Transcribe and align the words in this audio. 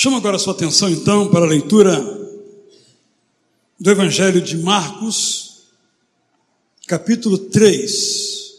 Chamo 0.00 0.16
agora 0.16 0.36
a 0.36 0.38
sua 0.38 0.52
atenção, 0.52 0.88
então, 0.88 1.28
para 1.28 1.44
a 1.44 1.48
leitura 1.48 1.96
do 3.80 3.90
Evangelho 3.90 4.40
de 4.40 4.56
Marcos, 4.56 5.64
capítulo 6.86 7.36
3. 7.36 8.54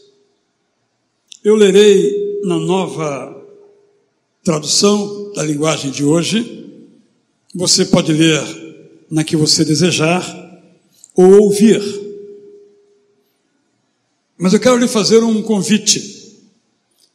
Eu 1.41 1.55
lerei 1.55 2.41
na 2.43 2.59
nova 2.59 3.41
tradução 4.43 5.31
da 5.31 5.41
linguagem 5.41 5.91
de 5.91 6.03
hoje. 6.03 6.69
Você 7.55 7.85
pode 7.85 8.11
ler 8.11 8.43
na 9.09 9.23
que 9.23 9.37
você 9.37 9.63
desejar 9.63 10.21
ou 11.15 11.43
ouvir. 11.43 11.81
Mas 14.37 14.51
eu 14.51 14.59
quero 14.59 14.75
lhe 14.75 14.89
fazer 14.89 15.23
um 15.23 15.41
convite. 15.41 16.37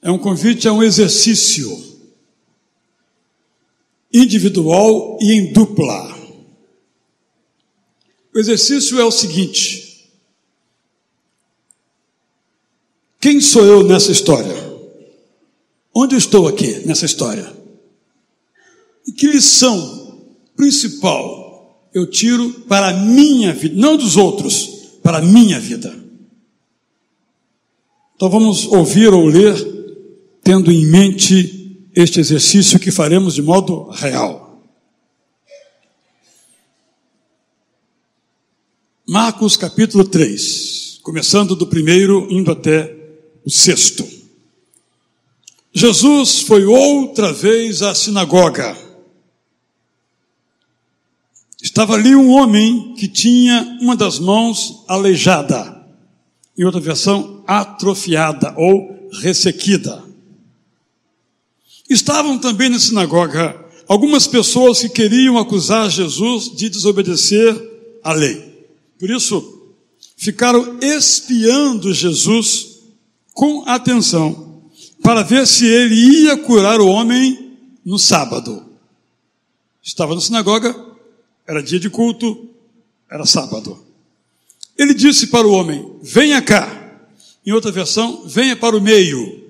É 0.01 0.11
um 0.11 0.19
convite 0.19 0.67
a 0.67 0.73
um 0.73 0.83
exercício 0.83 1.94
individual 4.15 5.19
e 5.21 5.33
em 5.33 5.53
dupla. 5.53 6.15
O 8.33 8.39
exercício 8.39 9.01
é 9.01 9.05
o 9.05 9.11
seguinte: 9.11 10.09
quem 13.21 13.41
sou 13.41 13.65
eu 13.65 13.83
nessa 13.83 14.13
história? 14.13 14.63
Onde 15.93 16.15
estou 16.15 16.47
aqui 16.47 16.87
nessa 16.87 17.05
história? 17.05 17.53
E 19.07 19.13
que 19.13 19.27
lição 19.27 20.25
principal 20.57 21.89
eu 21.93 22.09
tiro 22.09 22.51
para 22.69 22.89
a 22.89 22.93
minha 22.93 23.53
vida, 23.53 23.75
não 23.77 23.97
dos 23.97 24.17
outros, 24.17 24.99
para 25.03 25.19
a 25.19 25.23
minha 25.23 25.59
vida? 25.59 25.95
Então 28.17 28.31
vamos 28.31 28.67
ouvir 28.67 29.13
ou 29.13 29.27
ler, 29.27 29.55
tendo 30.43 30.73
em 30.73 30.87
mente 30.87 31.64
este 31.95 32.19
exercício 32.21 32.81
que 32.81 32.91
faremos 32.91 33.35
de 33.35 33.43
modo 33.43 33.89
real. 33.91 34.63
Marcos 39.07 39.57
capítulo 39.57 40.05
3, 40.05 40.99
começando 41.03 41.55
do 41.55 41.67
primeiro, 41.67 42.27
indo 42.31 42.51
até 42.51 42.97
o 43.45 43.51
sexto. 43.51 44.05
Jesus 45.73 46.41
foi 46.41 46.65
outra 46.65 47.33
vez 47.33 47.83
à 47.83 47.95
sinagoga. 47.95 48.77
Estava 51.63 51.95
ali 51.95 52.15
um 52.15 52.31
homem 52.31 52.95
que 52.95 53.09
tinha 53.09 53.79
uma 53.81 53.97
das 53.97 54.19
mãos 54.19 54.85
aleijada, 54.89 55.85
em 56.57 56.65
outra 56.65 56.81
versão, 56.81 57.43
atrofiada 57.47 58.55
ou 58.57 59.09
ressequida. 59.21 60.04
Estavam 61.89 62.39
também 62.39 62.69
na 62.69 62.79
sinagoga 62.79 63.65
algumas 63.87 64.27
pessoas 64.27 64.81
que 64.81 64.89
queriam 64.89 65.39
acusar 65.39 65.91
Jesus 65.91 66.55
de 66.57 66.69
desobedecer 66.69 67.55
à 68.03 68.13
lei. 68.13 68.67
Por 68.99 69.11
isso, 69.11 69.73
ficaram 70.17 70.79
espiando 70.81 71.93
Jesus 71.93 72.79
com 73.33 73.65
atenção 73.67 74.63
para 75.03 75.23
ver 75.23 75.47
se 75.47 75.67
ele 75.67 75.95
ia 75.95 76.37
curar 76.37 76.81
o 76.81 76.87
homem 76.87 77.53
no 77.85 77.99
sábado. 77.99 78.65
Estava 79.83 80.15
na 80.15 80.21
sinagoga, 80.21 80.75
era 81.47 81.63
dia 81.63 81.79
de 81.79 81.91
culto, 81.91 82.49
era 83.11 83.27
sábado. 83.27 83.79
Ele 84.79 84.95
disse 84.95 85.27
para 85.27 85.47
o 85.47 85.53
homem: 85.53 85.99
Venha 86.03 86.41
cá. 86.41 86.81
Em 87.47 87.53
outra 87.53 87.71
versão, 87.71 88.23
venha 88.27 88.57
para 88.57 88.75
o 88.75 88.81
meio 88.81 89.44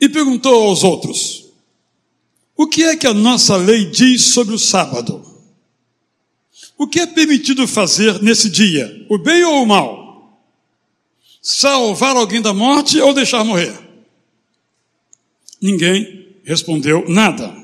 e 0.00 0.08
perguntou 0.08 0.68
aos 0.68 0.82
outros: 0.82 1.46
O 2.56 2.66
que 2.66 2.84
é 2.84 2.96
que 2.96 3.06
a 3.06 3.14
nossa 3.14 3.56
lei 3.56 3.86
diz 3.86 4.32
sobre 4.32 4.54
o 4.54 4.58
sábado? 4.58 5.24
O 6.78 6.86
que 6.86 7.00
é 7.00 7.06
permitido 7.06 7.68
fazer 7.68 8.22
nesse 8.22 8.48
dia? 8.48 9.06
O 9.10 9.18
bem 9.18 9.44
ou 9.44 9.62
o 9.62 9.66
mal? 9.66 10.40
Salvar 11.42 12.16
alguém 12.16 12.40
da 12.40 12.54
morte 12.54 12.98
ou 13.00 13.12
deixar 13.12 13.44
morrer? 13.44 13.78
Ninguém 15.60 16.26
respondeu 16.42 17.04
nada. 17.06 17.54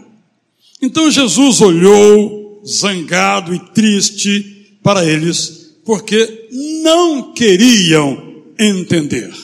Então 0.83 1.11
Jesus 1.11 1.63
olhou, 1.63 2.63
zangado 2.67 3.55
e 3.55 3.59
triste, 3.73 4.79
para 4.83 5.05
eles, 5.05 5.75
porque 5.85 6.49
não 6.83 7.33
queriam 7.33 8.45
entender. 8.59 9.35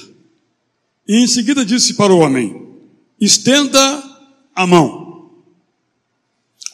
E 1.08 1.16
em 1.16 1.26
seguida 1.26 1.64
disse 1.64 1.94
para 1.94 2.12
o 2.12 2.18
homem: 2.18 2.61
estenda 3.24 4.02
a 4.52 4.66
mão. 4.66 5.30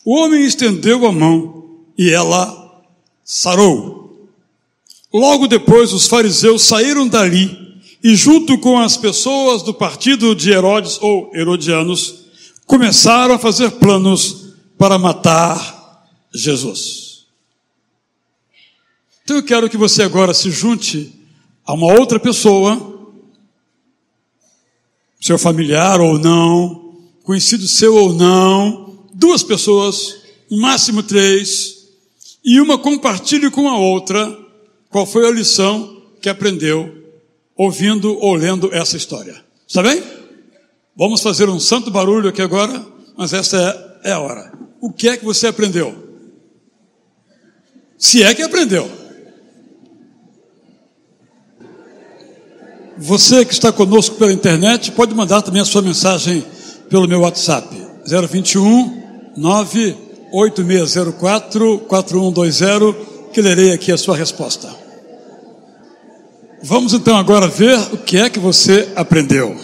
O 0.02 0.16
homem 0.16 0.42
estendeu 0.44 1.06
a 1.06 1.12
mão 1.12 1.82
e 1.96 2.08
ela 2.08 2.82
sarou. 3.22 4.30
Logo 5.12 5.46
depois, 5.46 5.92
os 5.92 6.06
fariseus 6.06 6.62
saíram 6.62 7.06
dali 7.06 7.82
e, 8.02 8.16
junto 8.16 8.56
com 8.58 8.78
as 8.78 8.96
pessoas 8.96 9.62
do 9.62 9.74
partido 9.74 10.34
de 10.34 10.50
Herodes 10.50 10.98
ou 11.02 11.30
Herodianos, 11.34 12.24
começaram 12.66 13.34
a 13.34 13.38
fazer 13.38 13.72
planos 13.72 14.54
para 14.78 14.98
matar 14.98 16.06
Jesus. 16.32 17.26
Então 19.22 19.36
eu 19.36 19.42
quero 19.42 19.68
que 19.68 19.76
você 19.76 20.02
agora 20.02 20.32
se 20.32 20.50
junte 20.50 21.12
a 21.66 21.74
uma 21.74 21.92
outra 21.92 22.18
pessoa 22.18 22.97
seu 25.20 25.38
familiar 25.38 26.00
ou 26.00 26.18
não, 26.18 26.96
conhecido 27.24 27.66
seu 27.66 27.94
ou 27.94 28.12
não, 28.12 29.06
duas 29.14 29.42
pessoas, 29.42 30.16
no 30.50 30.58
máximo 30.58 31.02
três, 31.02 31.76
e 32.44 32.60
uma 32.60 32.78
compartilhe 32.78 33.50
com 33.50 33.68
a 33.68 33.78
outra 33.78 34.36
qual 34.88 35.04
foi 35.04 35.26
a 35.26 35.30
lição 35.30 36.02
que 36.20 36.28
aprendeu 36.28 36.94
ouvindo 37.56 38.16
ou 38.18 38.34
lendo 38.34 38.72
essa 38.72 38.96
história. 38.96 39.44
Está 39.66 39.82
bem? 39.82 40.02
Vamos 40.96 41.20
fazer 41.20 41.48
um 41.48 41.60
santo 41.60 41.90
barulho 41.90 42.28
aqui 42.28 42.40
agora, 42.40 42.84
mas 43.16 43.32
essa 43.32 43.98
é, 44.04 44.10
é 44.10 44.12
a 44.12 44.20
hora. 44.20 44.52
O 44.80 44.92
que 44.92 45.08
é 45.08 45.16
que 45.16 45.24
você 45.24 45.48
aprendeu? 45.48 46.08
Se 47.98 48.22
é 48.22 48.34
que 48.34 48.42
aprendeu. 48.42 48.88
Você 53.00 53.44
que 53.44 53.52
está 53.52 53.70
conosco 53.70 54.16
pela 54.16 54.32
internet 54.32 54.90
pode 54.90 55.14
mandar 55.14 55.40
também 55.42 55.62
a 55.62 55.64
sua 55.64 55.80
mensagem 55.80 56.44
pelo 56.90 57.06
meu 57.06 57.20
WhatsApp 57.20 57.68
021 58.04 59.32
98604 59.36 61.78
4120 61.86 63.06
que 63.32 63.40
lerei 63.40 63.72
aqui 63.72 63.92
a 63.92 63.96
sua 63.96 64.16
resposta. 64.16 64.68
Vamos 66.60 66.92
então 66.92 67.16
agora 67.16 67.46
ver 67.46 67.78
o 67.92 67.98
que 67.98 68.18
é 68.18 68.28
que 68.28 68.40
você 68.40 68.88
aprendeu. 68.96 69.56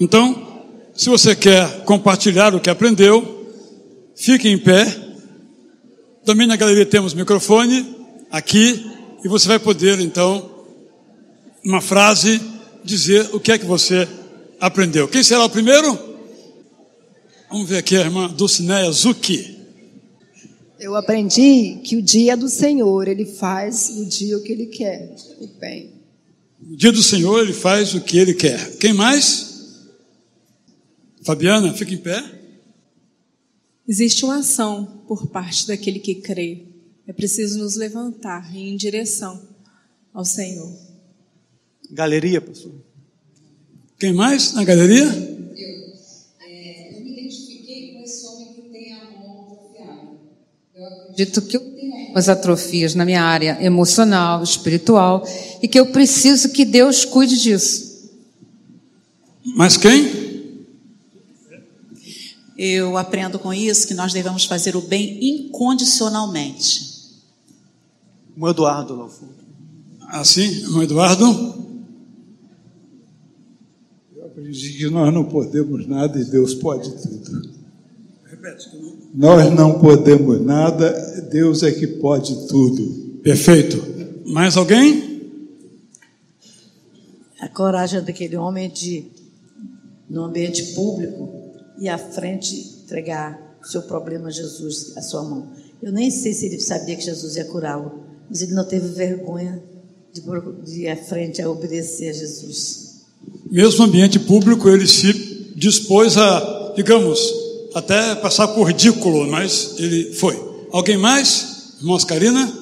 Então, 0.00 0.64
se 0.94 1.10
você 1.10 1.36
quer 1.36 1.84
compartilhar 1.84 2.54
o 2.54 2.60
que 2.60 2.70
aprendeu, 2.70 3.46
fique 4.16 4.48
em 4.48 4.56
pé. 4.56 4.86
Também 6.24 6.46
na 6.46 6.56
galeria 6.56 6.86
temos 6.86 7.12
microfone 7.12 7.94
aqui 8.30 8.90
e 9.22 9.28
você 9.28 9.46
vai 9.46 9.58
poder 9.58 10.00
então 10.00 10.55
uma 11.66 11.80
frase, 11.80 12.40
dizer 12.84 13.28
o 13.34 13.40
que 13.40 13.50
é 13.50 13.58
que 13.58 13.66
você 13.66 14.06
aprendeu. 14.60 15.08
Quem 15.08 15.24
será 15.24 15.44
o 15.44 15.50
primeiro? 15.50 15.98
Vamos 17.50 17.68
ver 17.68 17.78
aqui 17.78 17.96
a 17.96 18.02
irmã 18.02 18.28
Dulcineia 18.28 18.90
Zucchi. 18.92 19.56
Eu 20.78 20.94
aprendi 20.94 21.80
que 21.82 21.96
o 21.96 22.02
dia 22.02 22.36
do 22.36 22.48
Senhor, 22.48 23.08
ele 23.08 23.26
faz 23.26 23.88
o 23.88 24.04
dia 24.06 24.38
o 24.38 24.42
que 24.44 24.52
ele 24.52 24.66
quer, 24.66 25.12
o 25.40 25.46
bem. 25.58 25.92
O 26.70 26.76
dia 26.76 26.92
do 26.92 27.02
Senhor, 27.02 27.40
ele 27.40 27.52
faz 27.52 27.94
o 27.94 28.00
que 28.00 28.16
ele 28.16 28.34
quer. 28.34 28.76
Quem 28.76 28.92
mais? 28.92 29.86
Fabiana, 31.24 31.72
fica 31.74 31.92
em 31.92 31.98
pé. 31.98 32.22
Existe 33.88 34.24
uma 34.24 34.38
ação 34.38 35.02
por 35.08 35.26
parte 35.28 35.66
daquele 35.66 35.98
que 35.98 36.16
crê. 36.16 36.64
É 37.08 37.12
preciso 37.12 37.58
nos 37.58 37.74
levantar 37.74 38.54
em 38.54 38.76
direção 38.76 39.42
ao 40.14 40.24
Senhor. 40.24 40.85
Galeria, 41.90 42.40
pastor. 42.40 42.72
Quem 43.98 44.12
mais 44.12 44.52
na 44.52 44.64
galeria? 44.64 45.04
Eu. 45.04 45.96
É, 46.46 46.96
eu 46.96 47.00
me 47.02 47.12
identifiquei 47.12 47.94
com 47.94 48.02
esse 48.02 48.26
homem 48.26 48.52
que 48.52 48.62
tem 48.62 48.92
a 48.92 49.04
mão 49.10 49.42
atrofiada. 49.42 50.08
Eu 50.74 50.84
acredito 50.84 51.42
que 51.42 51.56
eu 51.56 51.60
tenho 51.60 51.94
algumas 51.94 52.28
atrofias 52.28 52.94
na 52.94 53.04
minha 53.04 53.22
área 53.22 53.56
emocional, 53.60 54.42
espiritual, 54.42 55.26
e 55.62 55.68
que 55.68 55.80
eu 55.80 55.86
preciso 55.86 56.50
que 56.50 56.64
Deus 56.64 57.04
cuide 57.04 57.40
disso. 57.40 58.10
Mas 59.54 59.76
quem? 59.76 60.26
Eu 62.58 62.96
aprendo 62.96 63.38
com 63.38 63.52
isso 63.52 63.86
que 63.86 63.94
nós 63.94 64.12
devemos 64.12 64.44
fazer 64.44 64.76
o 64.76 64.80
bem 64.82 65.18
incondicionalmente. 65.22 66.96
O 68.36 68.48
Eduardo 68.48 68.96
lá 68.96 69.08
fundo. 69.08 69.34
Assim, 70.08 70.66
o 70.66 70.82
Eduardo? 70.82 71.66
Aprendi 74.36 74.74
que 74.74 74.90
nós 74.90 75.12
não 75.14 75.24
podemos 75.24 75.86
nada 75.86 76.20
e 76.20 76.24
Deus 76.24 76.54
pode 76.54 76.90
tudo. 77.02 77.56
Nós 79.14 79.50
não 79.54 79.78
podemos 79.80 80.42
nada, 80.42 80.92
Deus 81.30 81.62
é 81.62 81.72
que 81.72 81.86
pode 81.86 82.46
tudo. 82.46 83.18
Perfeito. 83.22 83.82
Mais 84.26 84.58
alguém? 84.58 85.16
A 87.40 87.48
coragem 87.48 88.02
daquele 88.02 88.36
homem 88.36 88.70
de, 88.70 89.06
no 90.08 90.24
ambiente 90.24 90.74
público, 90.74 91.28
ir 91.78 91.88
à 91.88 91.96
frente 91.96 92.82
entregar 92.84 93.58
o 93.62 93.66
seu 93.66 93.82
problema 93.82 94.28
a 94.28 94.30
Jesus, 94.30 94.96
a 94.96 95.00
sua 95.00 95.22
mão. 95.22 95.50
Eu 95.82 95.92
nem 95.92 96.10
sei 96.10 96.34
se 96.34 96.46
ele 96.46 96.60
sabia 96.60 96.94
que 96.94 97.02
Jesus 97.02 97.36
ia 97.36 97.44
curá-lo, 97.46 98.04
mas 98.28 98.42
ele 98.42 98.52
não 98.52 98.66
teve 98.66 98.88
vergonha 98.88 99.62
de, 100.12 100.20
de 100.62 100.82
ir 100.82 100.88
à 100.88 100.96
frente 100.96 101.40
a 101.40 101.50
obedecer 101.50 102.10
a 102.10 102.12
Jesus. 102.12 102.85
Mesmo 103.50 103.84
ambiente 103.84 104.18
público, 104.18 104.68
ele 104.68 104.86
se 104.86 105.12
dispôs 105.54 106.16
a, 106.16 106.72
digamos, 106.76 107.18
até 107.74 108.14
passar 108.14 108.48
por 108.48 108.64
ridículo, 108.64 109.26
mas 109.30 109.74
ele 109.78 110.12
foi. 110.14 110.38
Alguém 110.72 110.96
mais? 110.96 111.74
Irmãos 111.78 112.04
Karina? 112.04 112.52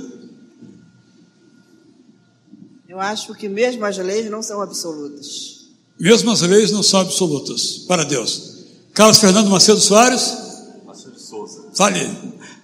Eu 2.89 3.01
acho 3.01 3.35
que 3.35 3.49
mesmo 3.49 3.85
as 3.85 3.99
leis 3.99 4.31
não 4.31 4.43
são 4.43 4.61
absolutas. 4.61 5.67
Mesmo 5.99 6.31
as 6.31 6.43
leis 6.43 6.71
não 6.71 6.83
são 6.83 7.01
absolutas 7.01 7.79
para 7.89 8.05
Deus. 8.05 8.55
Carlos 8.93 9.19
Fernando 9.19 9.51
Macedo 9.51 9.81
Soares? 9.81 10.37
Macedo 10.87 11.19
Souza. 11.19 11.65
Fale. 11.75 12.09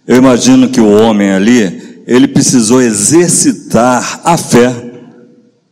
Eu 0.06 0.16
imagino 0.16 0.70
que 0.70 0.80
o 0.80 0.90
homem 0.90 1.30
ali, 1.30 2.02
ele 2.06 2.28
precisou 2.28 2.80
exercitar 2.80 4.20
a 4.24 4.36
fé, 4.36 4.70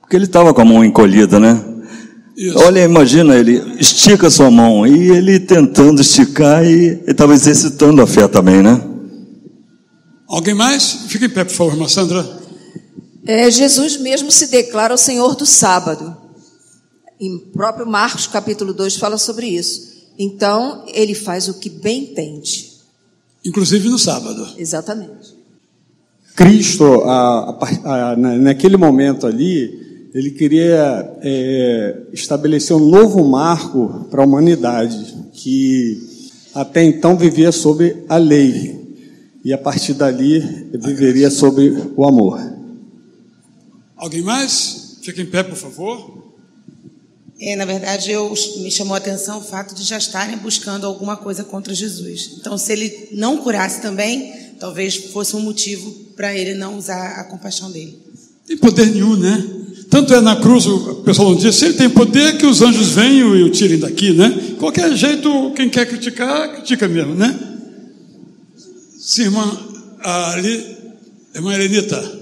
porque 0.00 0.16
ele 0.16 0.24
estava 0.24 0.52
com 0.54 0.60
a 0.60 0.64
mão 0.64 0.84
encolhida, 0.84 1.38
né? 1.38 1.67
Isso. 2.38 2.56
Olha, 2.60 2.84
imagina, 2.84 3.34
ele 3.34 3.60
estica 3.80 4.30
sua 4.30 4.48
mão 4.48 4.86
e 4.86 5.10
ele 5.10 5.40
tentando 5.40 6.00
esticar 6.00 6.64
e 6.64 6.68
ele 6.68 7.10
estava 7.10 7.34
exercitando 7.34 8.00
a 8.00 8.06
fé 8.06 8.28
também, 8.28 8.62
né? 8.62 8.80
Alguém 10.28 10.54
mais? 10.54 11.06
Fique 11.08 11.24
em 11.24 11.28
pé, 11.28 11.42
por 11.42 11.52
favor, 11.52 11.72
irmã 11.72 11.88
Sandra. 11.88 12.24
É, 13.26 13.50
Jesus 13.50 13.96
mesmo 13.96 14.30
se 14.30 14.46
declara 14.46 14.94
o 14.94 14.96
Senhor 14.96 15.34
do 15.34 15.44
sábado. 15.44 16.16
Em 17.20 17.36
próprio 17.38 17.84
Marcos 17.88 18.28
capítulo 18.28 18.72
2 18.72 18.94
fala 18.94 19.18
sobre 19.18 19.48
isso. 19.48 19.88
Então, 20.16 20.84
ele 20.94 21.16
faz 21.16 21.48
o 21.48 21.54
que 21.54 21.68
bem 21.68 22.04
entende. 22.04 22.70
Inclusive 23.44 23.88
no 23.88 23.98
sábado. 23.98 24.46
Exatamente. 24.56 25.36
Cristo, 26.36 27.02
a, 27.02 27.58
a, 27.84 28.12
a, 28.12 28.16
naquele 28.16 28.76
momento 28.76 29.26
ali, 29.26 29.77
ele 30.14 30.30
queria 30.30 31.18
é, 31.20 31.96
estabelecer 32.12 32.74
um 32.74 32.86
novo 32.86 33.22
marco 33.24 34.06
para 34.10 34.22
a 34.22 34.26
humanidade, 34.26 35.14
que 35.34 36.00
até 36.54 36.82
então 36.82 37.16
vivia 37.16 37.52
sobre 37.52 38.04
a 38.08 38.16
lei, 38.16 38.78
e 39.44 39.52
a 39.52 39.58
partir 39.58 39.94
dali 39.94 40.40
viveria 40.72 41.30
sobre 41.30 41.70
o 41.96 42.06
amor. 42.06 42.40
Alguém 43.96 44.22
mais? 44.22 44.98
Fique 45.02 45.22
em 45.22 45.26
pé, 45.26 45.42
por 45.42 45.56
favor. 45.56 46.18
É, 47.40 47.54
na 47.54 47.64
verdade, 47.64 48.10
eu, 48.10 48.34
me 48.58 48.70
chamou 48.70 48.94
a 48.94 48.98
atenção 48.98 49.38
o 49.38 49.42
fato 49.42 49.74
de 49.74 49.84
já 49.84 49.96
estarem 49.96 50.36
buscando 50.38 50.86
alguma 50.86 51.16
coisa 51.16 51.44
contra 51.44 51.72
Jesus. 51.72 52.38
Então, 52.40 52.58
se 52.58 52.72
ele 52.72 53.08
não 53.12 53.38
curasse 53.38 53.80
também, 53.80 54.34
talvez 54.58 54.96
fosse 54.96 55.36
um 55.36 55.40
motivo 55.40 55.90
para 56.16 56.36
ele 56.36 56.54
não 56.54 56.76
usar 56.76 57.20
a 57.20 57.24
compaixão 57.24 57.70
dele. 57.70 57.96
Tem 58.46 58.56
poder 58.56 58.86
nenhum, 58.86 59.16
né? 59.16 59.57
Tanto 59.90 60.12
é 60.12 60.20
na 60.20 60.36
cruz, 60.36 60.66
o 60.66 60.96
pessoal 60.96 61.30
não 61.30 61.36
diz, 61.36 61.54
se 61.54 61.64
ele 61.64 61.74
tem 61.74 61.88
poder, 61.88 62.36
que 62.36 62.44
os 62.44 62.60
anjos 62.60 62.90
venham 62.90 63.34
e 63.34 63.42
o 63.42 63.50
tirem 63.50 63.78
daqui, 63.78 64.12
né? 64.12 64.56
Qualquer 64.58 64.94
jeito, 64.94 65.52
quem 65.56 65.68
quer 65.68 65.86
criticar, 65.86 66.56
critica 66.56 66.86
mesmo, 66.86 67.14
né? 67.14 67.38
Sim, 68.98 69.22
irmã, 69.22 69.58
ali, 70.02 70.76
irmã 71.34 71.54
Helenita. 71.54 72.18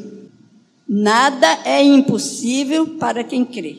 Nada 0.88 1.58
é 1.64 1.82
impossível 1.82 2.86
para 2.86 3.24
quem 3.24 3.44
crê. 3.44 3.78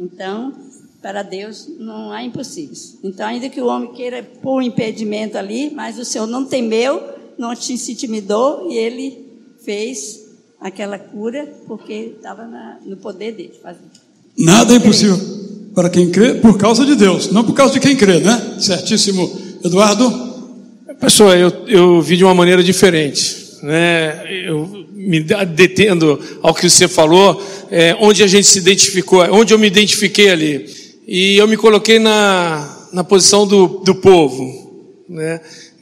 Então, 0.00 0.54
para 1.02 1.22
Deus 1.22 1.68
não 1.78 2.10
há 2.10 2.24
impossíveis. 2.24 2.96
Então, 3.04 3.26
ainda 3.26 3.50
que 3.50 3.60
o 3.60 3.66
homem 3.66 3.92
queira 3.92 4.22
pôr 4.40 4.58
um 4.58 4.62
impedimento 4.62 5.36
ali, 5.36 5.70
mas 5.74 5.98
o 5.98 6.04
Senhor 6.04 6.26
não 6.26 6.46
temeu, 6.46 7.02
não 7.36 7.54
se 7.54 7.74
intimidou 7.92 8.70
e 8.70 8.76
ele 8.78 9.26
fez 9.62 10.21
aquela 10.62 10.98
cura 10.98 11.46
porque 11.66 12.14
estava 12.16 12.48
no 12.86 12.96
poder 12.96 13.32
dele. 13.32 13.52
Fazer. 13.62 13.78
Nada 14.38 14.72
é 14.72 14.76
impossível 14.76 15.18
para 15.74 15.90
quem 15.90 16.10
crê 16.10 16.34
por 16.34 16.58
causa 16.58 16.84
de 16.84 16.94
Deus, 16.94 17.30
não 17.30 17.44
por 17.44 17.54
causa 17.54 17.74
de 17.74 17.80
quem 17.80 17.96
crê, 17.96 18.18
né? 18.20 18.56
Certíssimo. 18.60 19.30
Eduardo? 19.64 20.32
Pessoal, 21.00 21.34
eu, 21.34 21.50
eu 21.66 22.02
vi 22.02 22.16
de 22.16 22.24
uma 22.24 22.34
maneira 22.34 22.62
diferente. 22.62 23.42
Né? 23.62 24.22
Eu 24.46 24.86
me 24.92 25.20
detendo 25.20 26.18
ao 26.42 26.54
que 26.54 26.68
você 26.68 26.86
falou, 26.86 27.42
é, 27.70 27.96
onde 28.00 28.22
a 28.22 28.26
gente 28.26 28.46
se 28.46 28.58
identificou, 28.58 29.22
onde 29.32 29.54
eu 29.54 29.58
me 29.58 29.66
identifiquei 29.66 30.30
ali. 30.30 30.66
E 31.06 31.36
eu 31.36 31.48
me 31.48 31.56
coloquei 31.56 31.98
na, 31.98 32.88
na 32.92 33.04
posição 33.04 33.46
do, 33.46 33.66
do 33.84 33.94
povo. 33.94 34.94
Né? 35.08 35.40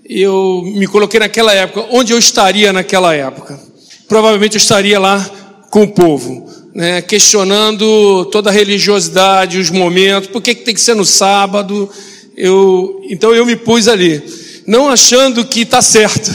Eu 0.08 0.62
me 0.64 0.86
coloquei 0.86 1.20
naquela 1.20 1.52
época, 1.52 1.86
onde 1.90 2.12
eu 2.12 2.18
estaria 2.18 2.72
naquela 2.72 3.14
época? 3.14 3.69
Provavelmente 4.10 4.56
eu 4.56 4.58
estaria 4.58 4.98
lá 4.98 5.24
com 5.70 5.84
o 5.84 5.88
povo, 5.88 6.50
né? 6.74 7.00
questionando 7.00 8.24
toda 8.24 8.50
a 8.50 8.52
religiosidade, 8.52 9.56
os 9.56 9.70
momentos, 9.70 10.28
por 10.28 10.42
que, 10.42 10.52
que 10.52 10.64
tem 10.64 10.74
que 10.74 10.80
ser 10.80 10.96
no 10.96 11.04
sábado? 11.04 11.88
Eu, 12.36 13.00
então 13.08 13.32
eu 13.32 13.46
me 13.46 13.54
pus 13.54 13.86
ali, 13.86 14.20
não 14.66 14.88
achando 14.88 15.44
que 15.44 15.60
está 15.60 15.80
certo, 15.80 16.28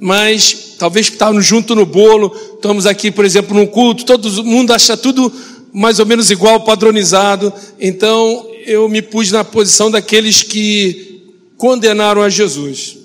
mas 0.00 0.74
talvez 0.76 1.06
estamos 1.06 1.46
junto 1.46 1.76
no 1.76 1.86
bolo, 1.86 2.34
estamos 2.56 2.84
aqui, 2.84 3.12
por 3.12 3.24
exemplo, 3.24 3.56
num 3.56 3.64
culto, 3.64 4.04
todo 4.04 4.44
mundo 4.44 4.72
acha 4.72 4.96
tudo 4.96 5.32
mais 5.72 6.00
ou 6.00 6.06
menos 6.06 6.32
igual, 6.32 6.64
padronizado. 6.64 7.52
Então, 7.78 8.44
eu 8.66 8.88
me 8.88 9.02
pus 9.02 9.30
na 9.30 9.44
posição 9.44 9.88
daqueles 9.88 10.42
que 10.42 11.22
condenaram 11.56 12.22
a 12.22 12.28
Jesus. 12.28 12.98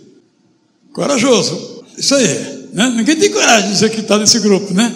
Corajoso, 0.92 1.84
isso 1.96 2.16
aí. 2.16 2.65
Né? 2.76 2.90
Ninguém 2.90 3.16
tem 3.16 3.32
coragem 3.32 3.70
de 3.70 3.74
dizer 3.74 3.90
que 3.90 4.02
está 4.02 4.18
nesse 4.18 4.38
grupo, 4.42 4.74
né? 4.74 4.94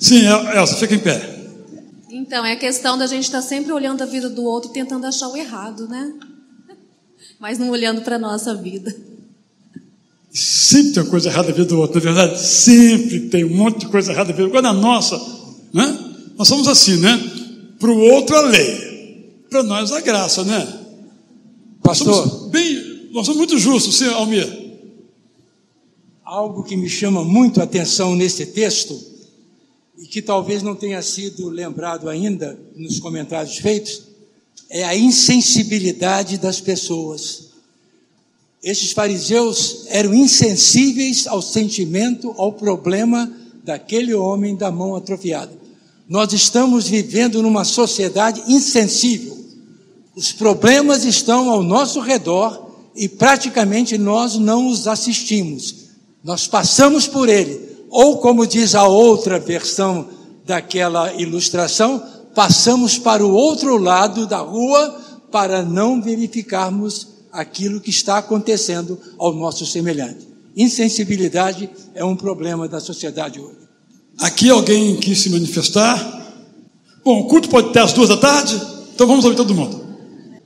Sim, 0.00 0.22
Elsa, 0.56 0.76
fica 0.76 0.94
em 0.94 0.98
pé. 0.98 1.20
Então, 2.08 2.42
é 2.44 2.52
a 2.52 2.56
questão 2.56 2.96
da 2.96 3.06
gente 3.06 3.24
estar 3.24 3.42
tá 3.42 3.46
sempre 3.46 3.70
olhando 3.70 4.00
a 4.00 4.06
vida 4.06 4.30
do 4.30 4.42
outro, 4.42 4.70
tentando 4.70 5.04
achar 5.06 5.28
o 5.28 5.36
errado, 5.36 5.86
né? 5.86 6.10
Mas 7.38 7.58
não 7.58 7.68
olhando 7.68 8.00
para 8.00 8.16
a 8.16 8.18
nossa 8.18 8.54
vida. 8.54 8.96
Sempre 10.32 10.94
tem 10.94 11.02
uma 11.02 11.10
coisa 11.10 11.28
errada 11.28 11.48
na 11.48 11.54
vida 11.54 11.68
do 11.68 11.78
outro, 11.78 12.02
na 12.02 12.10
é 12.10 12.14
verdade? 12.14 12.40
Sempre 12.40 13.20
tem 13.28 13.44
um 13.44 13.54
monte 13.54 13.80
de 13.80 13.88
coisa 13.88 14.10
errada 14.10 14.30
na 14.30 14.34
vida. 14.34 14.48
Quando 14.48 14.66
a 14.66 14.72
nossa, 14.72 15.20
né? 15.74 15.98
Nós 16.38 16.48
somos 16.48 16.66
assim, 16.66 16.96
né? 16.96 17.20
Para 17.78 17.90
o 17.90 17.98
outro 17.98 18.34
a 18.36 18.40
lei, 18.40 19.44
para 19.50 19.62
nós 19.62 19.92
a 19.92 20.00
graça, 20.00 20.44
né? 20.44 20.66
Pastor. 21.82 22.26
Somos 22.26 22.50
bem, 22.50 23.10
nós 23.12 23.26
somos 23.26 23.36
muito 23.36 23.58
justos, 23.58 23.98
sim, 23.98 24.06
Almir. 24.06 24.67
Algo 26.30 26.62
que 26.62 26.76
me 26.76 26.90
chama 26.90 27.24
muito 27.24 27.58
a 27.58 27.64
atenção 27.64 28.14
nesse 28.14 28.44
texto, 28.44 29.00
e 29.96 30.06
que 30.06 30.20
talvez 30.20 30.62
não 30.62 30.74
tenha 30.74 31.00
sido 31.00 31.48
lembrado 31.48 32.06
ainda 32.06 32.60
nos 32.76 33.00
comentários 33.00 33.56
feitos, 33.56 34.02
é 34.68 34.84
a 34.84 34.94
insensibilidade 34.94 36.36
das 36.36 36.60
pessoas. 36.60 37.44
Esses 38.62 38.92
fariseus 38.92 39.86
eram 39.88 40.12
insensíveis 40.12 41.26
ao 41.26 41.40
sentimento, 41.40 42.34
ao 42.36 42.52
problema 42.52 43.32
daquele 43.64 44.12
homem 44.12 44.54
da 44.54 44.70
mão 44.70 44.94
atrofiada. 44.94 45.56
Nós 46.06 46.34
estamos 46.34 46.86
vivendo 46.86 47.42
numa 47.42 47.64
sociedade 47.64 48.42
insensível. 48.46 49.34
Os 50.14 50.30
problemas 50.30 51.06
estão 51.06 51.48
ao 51.48 51.62
nosso 51.62 52.00
redor 52.00 52.70
e 52.94 53.08
praticamente 53.08 53.96
nós 53.96 54.36
não 54.36 54.68
os 54.68 54.86
assistimos. 54.86 55.87
Nós 56.22 56.46
passamos 56.46 57.06
por 57.06 57.28
ele. 57.28 57.68
Ou, 57.90 58.18
como 58.18 58.46
diz 58.46 58.74
a 58.74 58.86
outra 58.86 59.38
versão 59.38 60.08
daquela 60.44 61.12
ilustração, 61.14 62.02
passamos 62.34 62.98
para 62.98 63.24
o 63.24 63.32
outro 63.32 63.76
lado 63.76 64.26
da 64.26 64.38
rua 64.38 65.00
para 65.30 65.62
não 65.62 66.02
verificarmos 66.02 67.08
aquilo 67.32 67.80
que 67.80 67.90
está 67.90 68.18
acontecendo 68.18 68.98
ao 69.18 69.32
nosso 69.32 69.66
semelhante. 69.66 70.26
Insensibilidade 70.56 71.70
é 71.94 72.04
um 72.04 72.16
problema 72.16 72.66
da 72.66 72.80
sociedade 72.80 73.38
hoje. 73.40 73.68
Aqui 74.18 74.50
alguém 74.50 74.96
quis 74.96 75.20
se 75.20 75.30
manifestar? 75.30 76.18
Bom, 77.04 77.20
o 77.20 77.28
culto 77.28 77.48
pode 77.48 77.72
ter 77.72 77.78
às 77.78 77.92
duas 77.92 78.08
da 78.08 78.16
tarde? 78.16 78.60
Então 78.94 79.06
vamos 79.06 79.24
ouvir 79.24 79.36
todo 79.36 79.54
mundo. 79.54 79.86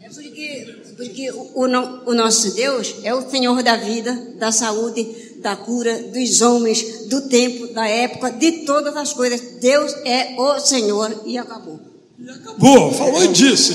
É 0.01 0.09
porque, 0.09 0.67
porque 0.97 1.31
o, 1.31 1.53
o, 1.55 2.11
o 2.11 2.15
nosso 2.15 2.55
Deus 2.55 2.95
é 3.03 3.15
o 3.15 3.29
Senhor 3.31 3.63
da 3.63 3.77
vida, 3.77 4.35
da 4.39 4.53
saúde, 4.53 5.32
da 5.43 5.57
cura, 5.57 6.05
dos 6.05 6.41
homens, 6.41 7.09
do 7.09 7.23
tempo, 7.23 7.75
da 7.75 7.87
época, 7.87 8.31
de 8.31 8.65
todas 8.65 8.97
as 8.97 9.13
coisas. 9.13 9.41
Deus 9.61 9.93
é 10.05 10.35
o 10.39 10.61
Senhor 10.61 11.23
e 11.27 11.37
acabou. 11.37 11.81
E 12.19 12.31
acabou, 12.31 12.93
falou 12.93 13.25
e 13.25 13.29
disse. 13.29 13.75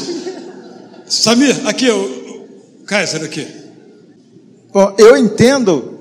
Samir, 1.06 1.68
aqui, 1.68 1.90
o 1.90 2.84
Kaiser 2.86 3.24
aqui. 3.24 3.46
Bom, 4.74 4.96
eu 4.98 5.18
entendo 5.18 6.00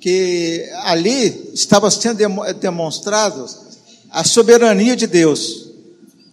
que 0.00 0.68
ali 0.84 1.50
estava 1.52 1.90
sendo 1.90 2.18
demonstrado 2.60 3.46
a 4.10 4.24
soberania 4.24 4.96
de 4.96 5.06
Deus. 5.06 5.68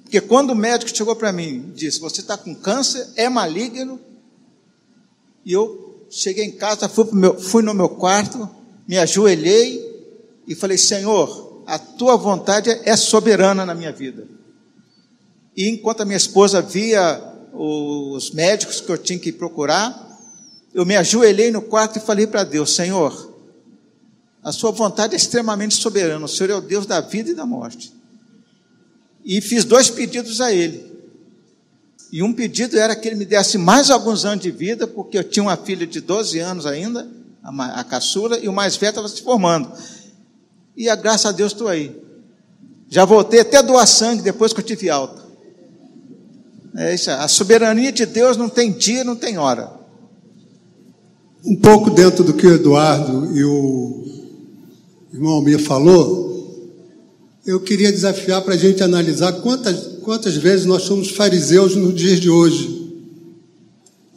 Porque 0.04 0.22
quando 0.22 0.52
o 0.52 0.56
médico 0.56 0.96
chegou 0.96 1.16
para 1.16 1.32
mim 1.32 1.66
e 1.70 1.72
disse: 1.74 2.00
Você 2.00 2.22
está 2.22 2.38
com 2.38 2.54
câncer, 2.56 3.08
é 3.16 3.28
maligno. 3.28 4.00
E 5.44 5.54
eu 5.54 5.85
cheguei 6.16 6.46
em 6.46 6.52
casa, 6.52 6.88
fui, 6.88 7.06
meu, 7.12 7.38
fui 7.38 7.62
no 7.62 7.74
meu 7.74 7.90
quarto, 7.90 8.50
me 8.88 8.98
ajoelhei 8.98 9.84
e 10.48 10.56
falei: 10.56 10.78
Senhor, 10.78 11.64
a 11.68 11.78
tua 11.78 12.16
vontade 12.16 12.70
é 12.70 12.96
soberana 12.96 13.66
na 13.66 13.76
minha 13.76 13.92
vida. 13.92 14.26
E 15.56 15.68
enquanto 15.68 16.02
a 16.02 16.06
minha 16.06 16.18
esposa 16.18 16.62
via 16.62 17.22
os 17.54 18.32
médicos 18.32 18.80
que 18.80 18.92
eu 18.92 18.98
tinha 18.98 19.20
que 19.20 19.32
procurar, 19.32 20.04
eu 20.74 20.86
me 20.86 20.96
ajoelhei 20.96 21.52
no 21.52 21.62
quarto 21.62 21.98
e 21.98 22.02
falei 22.02 22.26
para 22.26 22.46
Deus: 22.46 22.74
Senhor, 22.74 23.34
a 24.42 24.54
Sua 24.54 24.72
vontade 24.72 25.16
é 25.16 25.18
extremamente 25.18 25.76
soberana, 25.76 26.26
o 26.26 26.30
Senhor 26.30 26.50
é 26.50 26.56
o 26.56 26.62
Deus 26.62 26.86
da 26.86 27.02
vida 27.02 27.32
e 27.32 27.36
da 27.36 27.46
morte. 27.46 27.94
E 29.24 29.42
fiz 29.42 29.66
dois 29.66 29.90
pedidos 29.90 30.40
a 30.40 30.54
Ele. 30.54 30.95
E 32.12 32.24
um 32.24 32.32
pedido 32.34 32.78
era 32.78 32.96
que 32.96 33.08
Ele 33.08 33.16
me 33.16 33.26
desse 33.26 33.58
mais 33.58 33.90
alguns 33.90 34.26
anos 34.26 34.44
de 34.44 34.52
vida, 34.52 34.88
porque 34.88 35.18
eu 35.18 35.24
tinha 35.24 35.44
uma 35.44 35.58
filha 35.58 35.86
de 35.86 36.00
12 36.00 36.40
anos 36.40 36.66
ainda, 36.66 37.08
a 37.44 37.84
caçula, 37.84 38.40
e 38.40 38.48
o 38.48 38.54
mais 38.54 38.76
velho 38.76 38.90
estava 38.90 39.08
se 39.08 39.22
formando. 39.22 39.72
E 40.76 40.90
a 40.90 40.96
graça 40.96 41.30
a 41.30 41.32
Deus 41.32 41.52
estou 41.52 41.68
aí. 41.68 41.96
Já 42.90 43.06
voltei 43.06 43.40
até 43.40 43.62
doar 43.62 43.88
sangue 43.88 44.22
depois 44.22 44.54
que 44.54 44.60
eu 44.60 44.66
tive 44.66 44.90
alta. 44.90 45.24
É 46.78 46.94
isso, 46.94 47.10
a 47.10 47.28
soberania 47.28 47.92
de 47.92 48.06
Deus 48.06 48.36
não 48.36 48.50
tem 48.50 48.72
dia, 48.72 49.04
não 49.04 49.16
tem 49.16 49.38
hora. 49.38 49.72
Um 51.44 51.56
pouco 51.56 51.90
dentro 51.90 52.24
do 52.24 52.34
que 52.34 52.46
o 52.46 52.54
Eduardo 52.54 53.36
e 53.36 53.44
o 53.44 54.04
irmão 55.14 55.34
Almir 55.34 55.60
falou, 55.60 56.35
eu 57.46 57.60
queria 57.60 57.92
desafiar 57.92 58.42
para 58.42 58.56
a 58.56 58.58
gente 58.58 58.82
analisar 58.82 59.32
quantas, 59.34 60.00
quantas 60.02 60.36
vezes 60.36 60.66
nós 60.66 60.84
somos 60.84 61.12
fariseus 61.12 61.76
nos 61.76 61.94
dias 61.94 62.20
de 62.20 62.30
hoje, 62.30 62.92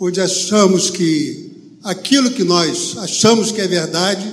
onde 0.00 0.20
achamos 0.20 0.88
que 0.88 1.52
aquilo 1.84 2.30
que 2.30 2.42
nós 2.42 2.96
achamos 2.98 3.52
que 3.52 3.60
é 3.60 3.68
verdade 3.68 4.32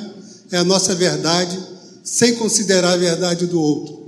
é 0.52 0.58
a 0.58 0.64
nossa 0.64 0.96
verdade, 0.96 1.60
sem 2.04 2.36
considerar 2.36 2.94
a 2.94 2.98
verdade 2.98 3.46
do 3.48 3.60
outro. 3.60 4.06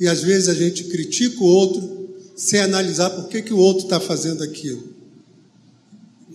E 0.00 0.06
às 0.06 0.22
vezes 0.22 0.48
a 0.48 0.54
gente 0.54 0.84
critica 0.84 1.42
o 1.42 1.46
outro 1.46 2.08
sem 2.34 2.60
analisar 2.60 3.10
por 3.10 3.28
que, 3.28 3.42
que 3.42 3.52
o 3.52 3.58
outro 3.58 3.84
está 3.84 3.98
fazendo 3.98 4.42
aquilo. 4.42 4.84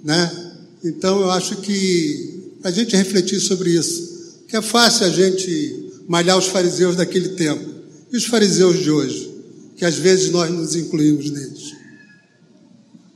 Né? 0.04 0.54
Então 0.84 1.22
eu 1.22 1.32
acho 1.32 1.58
que 1.58 2.52
a 2.64 2.70
gente 2.70 2.96
refletir 2.96 3.40
sobre 3.40 3.72
isso, 3.72 4.44
que 4.48 4.56
é 4.56 4.62
fácil 4.62 5.08
a 5.08 5.10
gente 5.10 5.91
malhar 6.12 6.38
os 6.38 6.48
fariseus 6.48 6.98
daquele 6.98 7.30
tempo 7.30 7.64
e 8.12 8.18
os 8.18 8.26
fariseus 8.26 8.80
de 8.80 8.92
hoje, 8.92 9.34
que 9.78 9.86
às 9.86 9.98
vezes 9.98 10.30
nós 10.30 10.52
nos 10.52 10.76
incluímos 10.76 11.32
neles. 11.32 11.74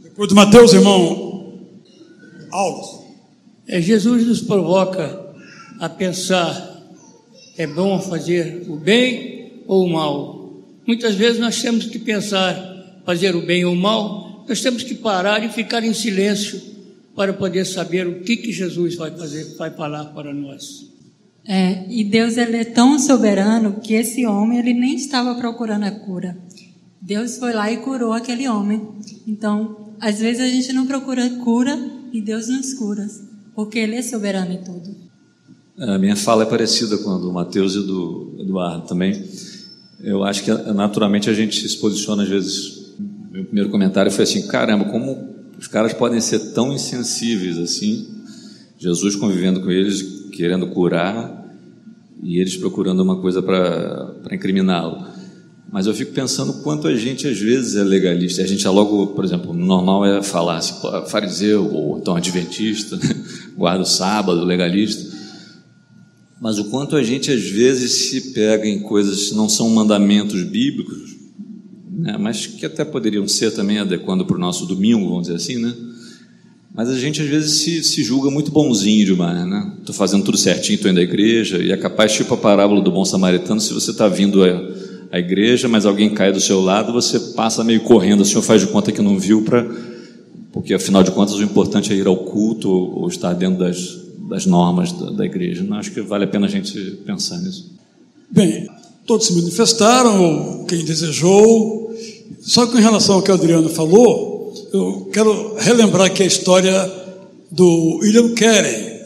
Depois 0.02 0.30
de 0.30 0.34
Mateus, 0.34 0.72
irmão, 0.72 1.60
Aulos. 2.50 3.04
É, 3.68 3.82
Jesus 3.82 4.25
nos 4.25 4.40
provoca 4.40 5.36
a 5.78 5.90
pensar: 5.90 6.88
é 7.58 7.68
bom 7.68 8.00
fazer 8.00 8.64
o 8.70 8.78
bem 8.78 9.64
ou 9.68 9.84
o 9.84 9.90
mal? 9.92 10.64
Muitas 10.88 11.16
vezes 11.16 11.38
nós 11.38 11.62
temos 11.62 11.88
que 11.88 12.00
pensar 12.00 13.02
fazer 13.06 13.36
o 13.36 13.46
bem 13.46 13.66
ou 13.66 13.74
o 13.74 13.78
mal, 13.78 14.46
nós 14.48 14.62
temos 14.62 14.84
que 14.84 14.96
parar 14.96 15.44
e 15.44 15.50
ficar 15.50 15.84
em 15.84 15.94
silêncio 15.94 16.62
para 17.14 17.34
poder 17.34 17.66
saber 17.66 18.08
o 18.08 18.22
que, 18.22 18.38
que 18.38 18.54
Jesus 18.54 18.96
vai 18.96 19.12
fazer, 19.12 19.54
vai 19.58 19.72
falar 19.72 20.06
para 20.06 20.34
nós. 20.34 20.95
É, 21.48 21.86
e 21.90 22.04
Deus 22.04 22.38
ele 22.38 22.58
é 22.58 22.66
tão 22.66 22.98
soberano 22.98 23.80
que 23.80 23.94
esse 23.94 24.25
homem 24.25 24.60
ele 24.60 24.74
nem 24.74 24.96
estava 24.96 25.36
procurando 25.36 25.84
a 25.84 25.92
cura. 25.92 26.38
Deus 27.02 27.38
foi 27.38 27.54
lá 27.54 27.72
e 27.72 27.78
curou 27.78 28.14
aquele 28.14 28.48
homem. 28.48 28.82
Então, 29.28 29.94
às 30.00 30.20
vezes 30.20 30.42
a 30.42 30.48
gente 30.48 30.74
não 30.74 30.88
procura 30.88 31.30
cura 31.44 31.78
e 32.12 32.20
Deus 32.20 32.48
nos 32.48 32.74
cura, 32.74 33.08
porque 33.54 33.78
Ele 33.78 33.96
é 33.96 34.02
soberano 34.02 34.52
em 34.54 34.64
tudo. 34.64 34.96
A 35.78 35.98
minha 36.00 36.16
fala 36.16 36.44
é 36.44 36.46
parecida 36.46 36.98
com 36.98 37.12
a 37.12 37.18
do 37.18 37.32
Mateus 37.32 37.75
e 37.75 37.86
do 37.86 38.36
Eduardo 38.40 38.88
também. 38.88 39.24
Eu 40.00 40.24
acho 40.24 40.44
que 40.44 40.52
naturalmente 40.74 41.30
a 41.30 41.34
gente 41.34 41.68
se 41.68 41.78
posiciona 41.78 42.24
às 42.24 42.30
vezes 42.30 42.86
meu 43.36 43.44
primeiro 43.44 43.70
comentário 43.70 44.10
foi 44.12 44.24
assim: 44.24 44.48
caramba, 44.48 44.86
como 44.86 45.36
os 45.60 45.68
caras 45.68 45.94
podem 45.94 46.22
ser 46.22 46.54
tão 46.54 46.72
insensíveis 46.72 47.58
assim? 47.58 48.08
Jesus 48.78 49.16
convivendo 49.16 49.62
com 49.62 49.70
eles, 49.70 50.15
querendo 50.32 50.67
curar, 50.67 51.44
e 52.24 52.39
eles 52.39 52.58
procurando 52.58 53.01
uma 53.01 53.22
coisa 53.22 53.41
para 53.41 54.15
incriminá-lo. 54.32 55.05
Mas 55.72 55.88
eu 55.88 55.94
fico 55.94 56.13
pensando 56.13 56.53
quanto 56.62 56.88
a 56.88 56.96
gente 56.96 57.27
às 57.27 57.38
vezes 57.38 57.75
é 57.75 57.84
legalista. 57.84 58.41
A 58.41 58.48
gente 58.48 58.65
é 58.65 58.70
logo, 58.70 59.08
por 59.08 59.25
exemplo, 59.25 59.53
normal 59.53 60.05
é 60.05 60.24
falar 60.24 60.58
assim, 60.58 60.75
fariseu 61.08 61.70
ou 61.74 61.98
então 61.98 62.15
adventista, 62.15 62.96
né? 62.96 63.24
guarda 63.58 63.84
o 63.84 63.86
sábado, 63.86 64.46
legalista. 64.46 65.15
Mas 66.39 66.60
o 66.60 66.65
quanto 66.65 66.96
a 66.96 67.03
gente 67.03 67.32
às 67.32 67.44
vezes 67.44 68.10
se 68.10 68.34
pega 68.34 68.67
em 68.67 68.79
coisas 68.79 69.29
que 69.29 69.36
não 69.36 69.50
são 69.50 69.70
mandamentos 69.70 70.41
bíblicos 70.44 71.15
né? 72.05 72.17
mas 72.20 72.46
que 72.46 72.65
até 72.65 72.84
poderiam 72.86 73.27
ser 73.27 73.51
também 73.51 73.79
adequando 73.79 74.25
para 74.25 74.36
o 74.36 74.39
nosso 74.39 74.65
domingo, 74.65 75.08
vamos 75.08 75.24
dizer 75.24 75.36
assim, 75.36 75.58
né? 75.58 75.74
Mas 76.75 76.89
a 76.89 77.00
gente 77.00 77.22
às 77.22 77.27
vezes 77.27 77.60
se, 77.62 77.82
se 77.84 78.03
julga 78.03 78.29
muito 78.29 78.51
bonzinho 78.51 79.05
demais, 79.05 79.48
né? 79.48 79.72
Estou 79.79 79.96
fazendo 79.96 80.25
tudo 80.25 80.38
certinho, 80.38 80.75
estou 80.75 80.91
indo 80.91 81.00
à 81.00 81.03
igreja, 81.03 81.58
e 81.58 81.72
é 81.72 81.77
capaz, 81.77 82.12
tipo 82.12 82.34
a 82.34 82.38
parábola 82.38 82.82
do 82.82 82.91
bom 82.91 83.05
samaritano, 83.05 83.62
se 83.62 83.74
você 83.74 83.91
está 83.91 84.10
vindo 84.10 84.44
à, 84.44 84.62
à 85.10 85.20
igreja, 85.20 85.70
mas 85.70 85.86
alguém 85.86 86.10
cai 86.10 86.34
do 86.34 86.41
seu 86.41 86.60
lado, 86.60 86.91
você 86.91 87.17
passa 87.34 87.63
meio 87.63 87.79
correndo, 87.82 88.22
o 88.22 88.25
senhor 88.25 88.41
faz 88.41 88.60
de 88.60 88.67
conta 88.67 88.91
que 88.91 89.01
não 89.01 89.17
viu, 89.17 89.41
para 89.44 89.65
porque 90.51 90.74
afinal 90.74 91.03
de 91.03 91.12
contas 91.12 91.36
o 91.36 91.44
importante 91.44 91.91
é 91.91 91.96
ir 91.96 92.08
ao 92.08 92.15
culto 92.15 92.70
ou, 92.70 93.01
ou 93.01 93.08
estar 93.10 93.34
dentro 93.34 93.60
das, 93.60 93.98
das 94.29 94.46
normas 94.46 94.91
da, 94.94 95.12
da 95.12 95.25
igreja. 95.25 95.63
Não 95.63 95.77
acho 95.77 95.91
que 95.91 96.01
vale 96.01 96.24
a 96.24 96.27
pena 96.27 96.46
a 96.46 96.50
gente 96.50 96.79
pensar 97.05 97.38
nisso. 97.39 97.72
Bem, 98.32 98.67
todos 99.05 99.27
se 99.27 99.36
manifestaram, 99.36 100.65
quem 100.65 100.84
desejou, 100.84 101.94
só 102.41 102.65
que 102.67 102.77
em 102.77 102.82
relação 102.82 103.15
ao 103.15 103.22
que 103.22 103.32
o 103.32 103.34
Adriano 103.34 103.70
falou, 103.70 104.35
eu 104.75 105.10
quero 105.12 105.55
relembrar 105.55 106.08
aqui 106.08 106.24
a 106.24 106.25
história 106.25 106.91
do 107.50 108.00
William 108.01 108.34
Carey. 108.36 109.01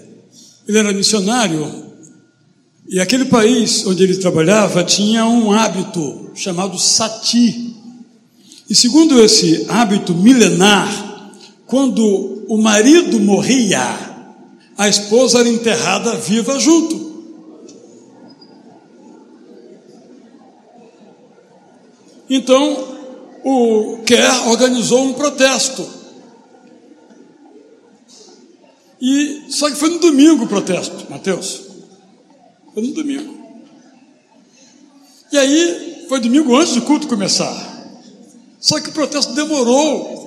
Ele 0.67 0.77
era 0.77 0.91
missionário 0.91 1.89
e 2.87 2.99
aquele 2.99 3.25
país 3.25 3.85
onde 3.85 4.03
ele 4.03 4.17
trabalhava 4.17 4.83
tinha 4.83 5.25
um 5.25 5.51
hábito 5.51 6.31
chamado 6.33 6.77
sati. 6.79 7.75
E 8.67 8.73
segundo 8.73 9.23
esse 9.23 9.67
hábito 9.69 10.13
milenar, 10.15 11.31
quando 11.67 12.45
o 12.47 12.57
marido 12.57 13.19
morria, 13.19 13.79
a 14.75 14.89
esposa 14.89 15.39
era 15.39 15.49
enterrada 15.49 16.15
viva 16.15 16.59
junto. 16.59 17.09
Então, 22.27 22.88
o 23.43 23.99
Kerr 24.05 24.49
organizou 24.49 25.03
um 25.03 25.13
protesto. 25.13 25.87
E 29.01 29.45
só 29.49 29.69
que 29.69 29.75
foi 29.75 29.89
no 29.89 29.99
domingo 29.99 30.43
o 30.43 30.47
protesto, 30.47 31.09
Mateus. 31.09 31.61
Foi 32.73 32.83
no 32.83 32.93
domingo. 32.93 33.37
E 35.31 35.37
aí 35.37 36.05
foi 36.09 36.19
domingo 36.19 36.55
antes 36.55 36.73
do 36.73 36.81
culto 36.81 37.07
começar. 37.07 37.69
Só 38.59 38.79
que 38.79 38.89
o 38.89 38.93
protesto 38.93 39.33
demorou 39.33 40.19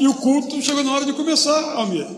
e 0.00 0.08
o 0.08 0.14
culto 0.14 0.60
chegou 0.60 0.82
na 0.82 0.92
hora 0.92 1.04
de 1.04 1.12
começar, 1.12 1.74
Almir. 1.74 2.08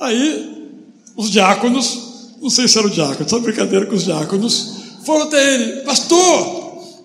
Aí 0.00 0.72
os 1.16 1.30
diáconos, 1.30 2.34
não 2.40 2.50
sei 2.50 2.66
se 2.66 2.76
era 2.76 2.86
o 2.86 2.90
diácono, 2.90 3.28
só 3.28 3.38
brincadeira 3.38 3.86
com 3.86 3.94
os 3.94 4.04
diáconos, 4.04 4.74
foram 5.04 5.26
até 5.26 5.54
ele, 5.54 5.82
pastor, 5.82 6.63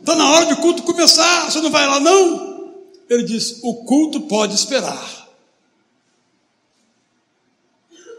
Está 0.10 0.18
na 0.18 0.32
hora 0.32 0.48
de 0.48 0.56
culto 0.56 0.82
começar, 0.82 1.52
você 1.52 1.62
não 1.62 1.70
vai 1.70 1.86
lá 1.86 2.00
não? 2.00 2.74
Ele 3.08 3.22
disse: 3.22 3.60
o 3.62 3.76
culto 3.86 4.22
pode 4.22 4.56
esperar. 4.56 5.30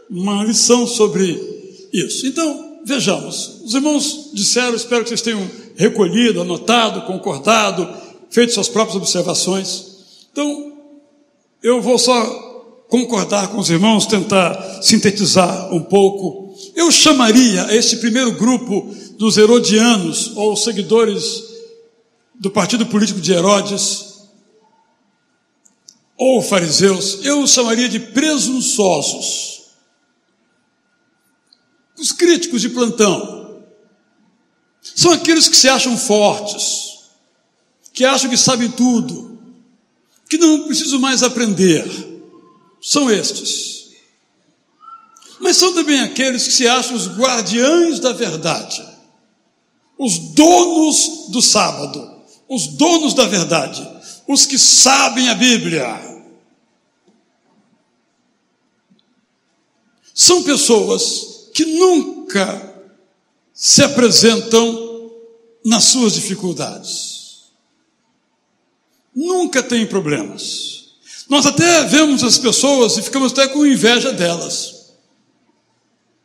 Uma 0.09 0.41
lição 0.45 0.87
sobre 0.87 1.37
isso. 1.91 2.25
Então, 2.25 2.79
vejamos. 2.85 3.59
Os 3.65 3.73
irmãos 3.73 4.29
disseram, 4.31 4.73
espero 4.73 5.03
que 5.03 5.09
vocês 5.09 5.21
tenham 5.21 5.45
recolhido, 5.75 6.39
anotado, 6.39 7.01
concordado, 7.01 7.93
feito 8.29 8.53
suas 8.53 8.69
próprias 8.69 8.95
observações. 8.95 9.87
Então, 10.31 10.71
eu 11.61 11.81
vou 11.81 11.99
só 11.99 12.85
concordar 12.87 13.49
com 13.49 13.59
os 13.59 13.69
irmãos, 13.69 14.05
tentar 14.05 14.81
sintetizar 14.81 15.73
um 15.73 15.83
pouco. 15.83 16.55
Eu 16.73 16.89
chamaria 16.89 17.67
esse 17.75 17.97
primeiro 17.97 18.31
grupo 18.31 18.95
dos 19.17 19.35
herodianos, 19.35 20.31
ou 20.37 20.55
seguidores 20.55 21.50
do 22.41 22.49
partido 22.49 22.87
político 22.87 23.21
de 23.21 23.31
Herodes, 23.31 24.23
ou 26.17 26.41
fariseus, 26.41 27.23
eu 27.23 27.43
os 27.43 27.51
chamaria 27.51 27.87
de 27.87 27.99
presunçosos. 27.99 29.61
Os 31.99 32.11
críticos 32.11 32.61
de 32.61 32.69
plantão 32.69 33.63
são 34.81 35.11
aqueles 35.11 35.47
que 35.47 35.55
se 35.55 35.69
acham 35.69 35.95
fortes, 35.95 37.01
que 37.93 38.03
acham 38.03 38.27
que 38.27 38.37
sabem 38.37 38.71
tudo, 38.71 39.39
que 40.27 40.39
não 40.39 40.63
precisam 40.63 40.99
mais 40.99 41.21
aprender. 41.21 41.85
São 42.81 43.11
estes. 43.11 43.91
Mas 45.39 45.57
são 45.57 45.75
também 45.75 45.99
aqueles 45.99 46.47
que 46.47 46.53
se 46.53 46.67
acham 46.67 46.95
os 46.95 47.07
guardiães 47.07 47.99
da 47.99 48.13
verdade, 48.13 48.83
os 49.95 50.17
donos 50.17 51.29
do 51.29 51.39
sábado, 51.39 52.10
os 52.51 52.67
donos 52.67 53.13
da 53.13 53.25
verdade, 53.27 53.81
os 54.27 54.45
que 54.45 54.59
sabem 54.59 55.29
a 55.29 55.33
Bíblia. 55.33 55.87
São 60.13 60.43
pessoas 60.43 61.49
que 61.53 61.63
nunca 61.63 62.85
se 63.53 63.81
apresentam 63.81 65.13
nas 65.63 65.85
suas 65.85 66.11
dificuldades. 66.11 67.43
Nunca 69.15 69.63
têm 69.63 69.85
problemas. 69.85 70.95
Nós 71.29 71.45
até 71.45 71.85
vemos 71.85 72.21
as 72.21 72.37
pessoas 72.37 72.97
e 72.97 73.01
ficamos 73.01 73.31
até 73.31 73.47
com 73.47 73.65
inveja 73.65 74.11
delas. 74.11 74.91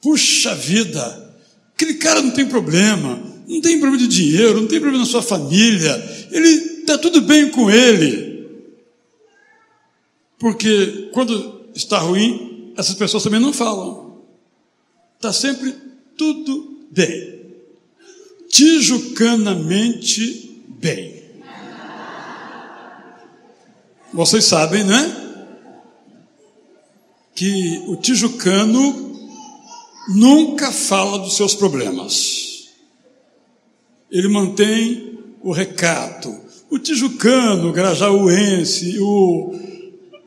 Puxa 0.03 0.57
vida, 0.57 1.37
aquele 1.73 1.95
cara 1.95 2.21
não 2.21 2.33
tem 2.33 2.49
problema, 2.49 3.23
não 3.47 3.61
tem 3.61 3.79
problema 3.79 3.99
de 3.99 4.09
dinheiro, 4.09 4.61
não 4.61 4.67
tem 4.67 4.81
problema 4.81 5.05
na 5.05 5.11
sua 5.11 5.23
família, 5.23 5.93
ele 6.31 6.49
está 6.81 6.99
tudo 6.99 7.21
bem 7.21 7.51
com 7.51 7.71
ele. 7.71 8.49
Porque 10.39 11.09
quando 11.13 11.67
está 11.75 11.99
ruim, 11.99 12.73
essas 12.77 12.95
pessoas 12.95 13.23
também 13.23 13.41
não 13.41 13.53
falam. 13.53 14.23
Está 15.17 15.33
sempre 15.33 15.75
tudo 16.17 16.87
bem. 16.91 17.37
Tijucanamente 18.49 20.63
bem. 20.69 21.23
Vocês 24.13 24.45
sabem, 24.45 24.85
né? 24.85 25.23
Que 27.35 27.83
o 27.87 27.97
tijucano 27.97 29.19
nunca 30.09 30.73
fala 30.73 31.19
dos 31.19 31.37
seus 31.37 31.55
problemas. 31.55 32.56
Ele 34.11 34.29
mantém 34.29 35.19
o 35.43 35.53
recato. 35.53 36.35
O 36.71 36.79
tijucano, 36.79 37.69
o 37.69 37.73
grajaúense, 37.73 38.99
o 38.99 39.55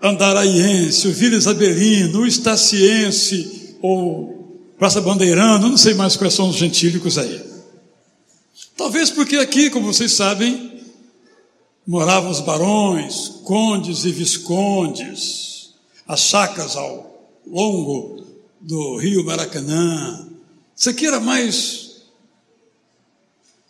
andaraiense, 0.02 1.08
o 1.08 1.14
vila 1.14 1.36
isabelino, 1.36 2.22
o 2.22 2.28
estaciense, 2.28 3.76
ou 3.82 4.58
praça 4.78 5.02
bandeirano, 5.02 5.70
não 5.70 5.78
sei 5.78 5.94
mais 5.94 6.16
quais 6.16 6.34
são 6.34 6.50
os 6.50 6.56
gentílicos 6.56 7.18
aí. 7.18 7.42
Talvez 8.78 9.10
porque 9.10 9.36
aqui, 9.36 9.70
como 9.70 9.92
vocês 9.92 10.14
sabem, 10.14 10.82
moravam 11.86 12.32
os 12.32 12.40
barões, 12.40 13.28
condes 13.44 14.06
e 14.06 14.12
viscondes, 14.12 15.72
as 16.08 16.22
chacras 16.22 16.76
ao 16.78 17.30
longo 17.46 18.24
do 18.62 18.98
rio 18.98 19.26
Maracanã. 19.26 20.30
Isso 20.76 20.90
aqui 20.90 21.06
era 21.06 21.20
mais 21.20 21.89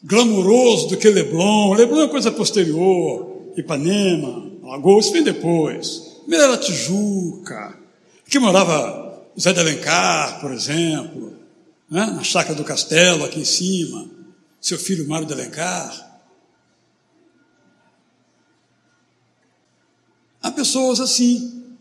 glamuroso 0.03 0.87
do 0.87 0.97
que 0.97 1.09
Leblon. 1.09 1.73
Leblon 1.73 2.03
é 2.03 2.07
coisa 2.07 2.31
posterior. 2.31 3.51
Ipanema, 3.57 4.51
Alagoas, 4.63 5.09
vem 5.09 5.23
depois. 5.23 6.19
Primeiro 6.21 6.45
era 6.45 6.57
Tijuca. 6.57 7.77
Aqui 8.25 8.39
morava 8.39 9.27
Zé 9.39 9.51
de 9.51 9.59
Alencar, 9.59 10.39
por 10.39 10.51
exemplo, 10.51 11.33
né? 11.89 12.05
na 12.05 12.23
chácara 12.23 12.55
do 12.55 12.63
Castelo, 12.63 13.25
aqui 13.25 13.39
em 13.39 13.45
cima. 13.45 14.07
Seu 14.61 14.77
filho 14.77 15.07
Mário 15.07 15.25
de 15.25 15.33
Alencar. 15.33 16.07
Há 20.41 20.51
pessoas 20.51 20.99
assim, 20.99 21.75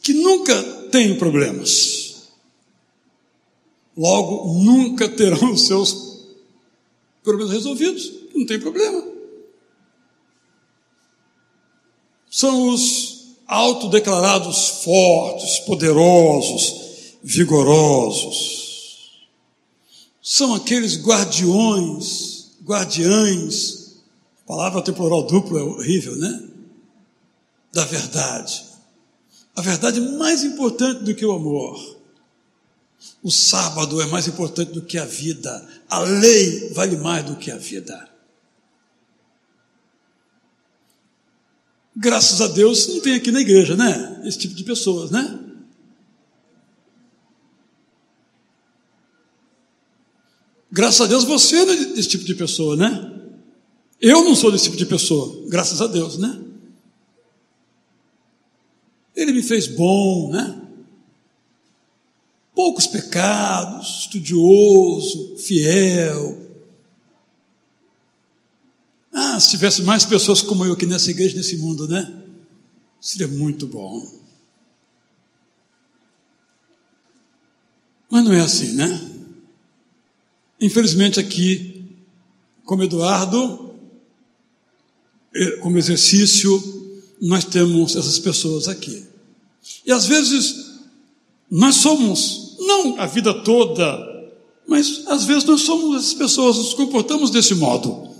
que 0.00 0.14
nunca 0.14 0.62
têm 0.90 1.18
problemas. 1.18 2.28
Logo, 3.96 4.62
nunca 4.62 5.08
terão 5.08 5.52
os 5.52 5.66
seus 5.66 6.15
problemas 7.26 7.52
resolvidos. 7.52 8.12
Não 8.32 8.46
tem 8.46 8.60
problema. 8.60 9.04
São 12.30 12.68
os 12.68 13.34
autodeclarados 13.48 14.84
fortes, 14.84 15.58
poderosos, 15.60 17.16
vigorosos. 17.24 19.26
São 20.22 20.54
aqueles 20.54 21.02
guardiões, 21.02 22.52
guardiães. 22.64 23.96
A 24.44 24.46
palavra 24.46 24.82
temporal 24.82 25.24
duplo 25.24 25.58
é 25.58 25.62
horrível, 25.62 26.14
né? 26.16 26.48
Da 27.72 27.84
verdade. 27.84 28.64
A 29.56 29.60
verdade 29.60 29.98
é 29.98 30.10
mais 30.16 30.44
importante 30.44 31.02
do 31.02 31.14
que 31.14 31.26
o 31.26 31.32
amor. 31.32 31.95
O 33.22 33.30
sábado 33.30 34.00
é 34.00 34.06
mais 34.06 34.28
importante 34.28 34.72
do 34.72 34.82
que 34.82 34.98
a 34.98 35.04
vida. 35.04 35.66
A 35.88 36.00
lei 36.00 36.70
vale 36.72 36.96
mais 36.96 37.24
do 37.24 37.36
que 37.36 37.50
a 37.50 37.56
vida. 37.56 38.08
Graças 41.96 42.40
a 42.40 42.48
Deus 42.48 42.86
não 42.88 43.00
tem 43.00 43.14
aqui 43.14 43.30
na 43.30 43.40
igreja, 43.40 43.74
né? 43.74 44.22
Esse 44.24 44.38
tipo 44.38 44.54
de 44.54 44.62
pessoas, 44.62 45.10
né? 45.10 45.40
Graças 50.70 51.00
a 51.00 51.06
Deus 51.06 51.24
você 51.24 51.64
não 51.64 51.72
é 51.72 51.76
desse 51.86 52.08
tipo 52.10 52.24
de 52.24 52.34
pessoa, 52.34 52.76
né? 52.76 53.12
Eu 53.98 54.22
não 54.24 54.34
sou 54.36 54.52
desse 54.52 54.64
tipo 54.64 54.76
de 54.76 54.84
pessoa, 54.84 55.48
graças 55.48 55.80
a 55.80 55.86
Deus, 55.86 56.18
né? 56.18 56.38
Ele 59.14 59.32
me 59.32 59.42
fez 59.42 59.66
bom, 59.66 60.30
né? 60.30 60.65
Poucos 62.56 62.86
pecados, 62.86 64.00
estudioso, 64.00 65.36
fiel. 65.36 66.42
Ah, 69.12 69.38
se 69.38 69.50
tivesse 69.50 69.82
mais 69.82 70.06
pessoas 70.06 70.40
como 70.40 70.64
eu 70.64 70.72
aqui 70.72 70.86
nessa 70.86 71.10
igreja, 71.10 71.36
nesse 71.36 71.58
mundo, 71.58 71.86
né? 71.86 72.22
Seria 72.98 73.28
muito 73.28 73.66
bom. 73.66 74.10
Mas 78.10 78.24
não 78.24 78.32
é 78.32 78.40
assim, 78.40 78.72
né? 78.72 79.10
Infelizmente 80.58 81.20
aqui, 81.20 81.94
como 82.64 82.82
Eduardo, 82.84 83.74
eh, 85.34 85.58
como 85.58 85.76
exercício, 85.76 86.58
nós 87.20 87.44
temos 87.44 87.96
essas 87.96 88.18
pessoas 88.18 88.66
aqui. 88.66 89.04
E 89.84 89.92
às 89.92 90.06
vezes 90.06 90.66
nós 91.50 91.76
somos, 91.76 92.45
não 92.58 93.00
a 93.00 93.06
vida 93.06 93.32
toda, 93.42 93.84
mas 94.66 95.06
às 95.06 95.24
vezes 95.24 95.44
nós 95.44 95.62
somos 95.62 95.96
essas 95.96 96.14
pessoas, 96.14 96.56
nos 96.56 96.74
comportamos 96.74 97.30
desse 97.30 97.54
modo. 97.54 98.14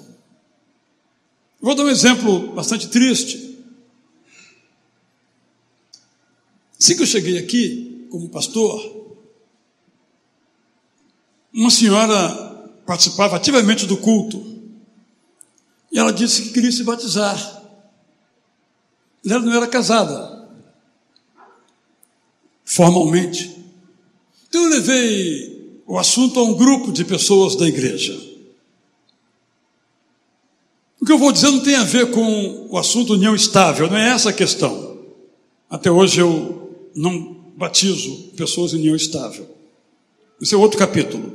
Vou 1.61 1.75
dar 1.75 1.85
um 1.85 1.89
exemplo 1.89 2.53
bastante 2.53 2.89
triste. 2.89 3.57
Assim 6.79 6.95
que 6.95 7.03
eu 7.03 7.07
cheguei 7.07 7.39
aqui, 7.39 8.07
como 8.11 8.29
pastor, 8.29 8.95
uma 11.53 11.71
senhora 11.71 12.45
participava 12.87 13.37
ativamente 13.37 13.87
do 13.87 13.97
culto 13.97 14.57
e 15.91 15.99
ela 15.99 16.13
disse 16.13 16.43
que 16.43 16.51
queria 16.51 16.71
se 16.71 16.85
batizar. 16.85 17.63
Ela 19.25 19.41
não 19.41 19.55
era 19.55 19.67
casada, 19.67 20.47
formalmente. 22.65 23.56
Então 24.57 24.65
eu 24.65 24.71
levei 24.71 25.83
o 25.87 25.99
assunto 25.99 26.41
a 26.41 26.43
um 26.43 26.55
grupo 26.55 26.91
de 26.91 27.05
pessoas 27.05 27.55
da 27.57 27.69
igreja. 27.69 28.19
O 30.99 31.05
que 31.05 31.13
eu 31.13 31.19
vou 31.19 31.31
dizer 31.31 31.51
não 31.51 31.61
tem 31.61 31.75
a 31.75 31.85
ver 31.85 32.11
com 32.11 32.67
o 32.71 32.79
assunto 32.79 33.13
união 33.13 33.35
estável, 33.35 33.87
não 33.87 33.99
é 33.99 34.09
essa 34.09 34.31
a 34.31 34.33
questão. 34.33 34.97
Até 35.69 35.91
hoje 35.91 36.23
eu 36.23 36.75
não 36.95 37.37
batizo 37.55 38.31
pessoas 38.35 38.73
em 38.73 38.79
união 38.79 38.97
estável. 38.97 39.47
Isso 40.41 40.55
é 40.55 40.59
outro 40.59 40.79
capítulo. 40.79 41.35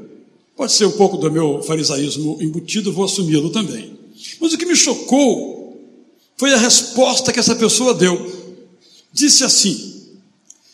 Pode 0.57 0.71
ser 0.71 0.85
um 0.85 0.97
pouco 0.97 1.15
do 1.15 1.31
meu 1.31 1.61
farisaísmo 1.61 2.39
embutido, 2.41 2.91
vou 2.91 3.05
assumi-lo 3.05 3.51
também. 3.51 3.99
Mas 4.39 4.51
o 4.51 4.57
que 4.57 4.65
me 4.65 4.75
chocou 4.75 5.79
foi 6.37 6.55
a 6.55 6.57
resposta 6.57 7.31
que 7.31 7.39
essa 7.39 7.55
pessoa 7.55 7.93
deu. 7.93 8.17
Disse 9.13 9.43
assim: 9.43 10.09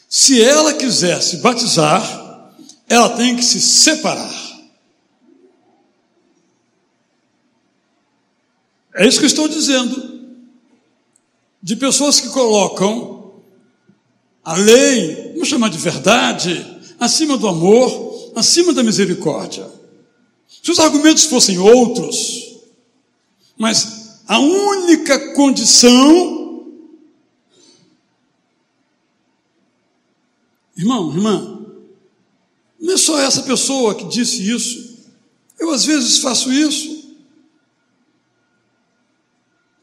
se 0.08 0.42
ela 0.42 0.74
quiser 0.74 1.22
se 1.22 1.38
batizar, 1.38 2.27
ela 2.88 3.16
tem 3.16 3.36
que 3.36 3.44
se 3.44 3.60
separar. 3.60 4.48
É 8.96 9.08
isso 9.08 9.20
que 9.20 9.26
eu 9.26 9.28
estou 9.28 9.48
dizendo. 9.48 10.18
de 11.62 11.76
pessoas 11.76 12.22
que 12.22 12.30
colocam 12.30 13.42
a 14.42 14.56
lei, 14.56 15.34
vamos 15.34 15.50
chamar 15.50 15.70
de 15.70 15.78
verdade, 15.78 16.66
acima 16.98 17.38
do 17.38 17.46
amor, 17.46 18.32
acima 18.38 18.72
da 18.72 18.82
misericórdia. 18.84 19.70
Se 20.64 20.72
os 20.72 20.80
argumentos 20.80 21.26
fossem 21.26 21.60
outros, 21.60 22.58
mas 23.58 24.22
a 24.28 24.40
única 24.40 25.34
condição, 25.34 26.72
irmão, 30.78 31.14
irmã, 31.14 31.57
não 32.80 32.94
é 32.94 32.98
só 32.98 33.20
essa 33.20 33.44
pessoa 33.44 33.96
que 33.96 34.06
disse 34.06 34.50
isso. 34.50 34.98
Eu 35.60 35.72
às 35.72 35.86
vezes 35.86 36.20
faço 36.20 36.52
isso. 36.52 37.16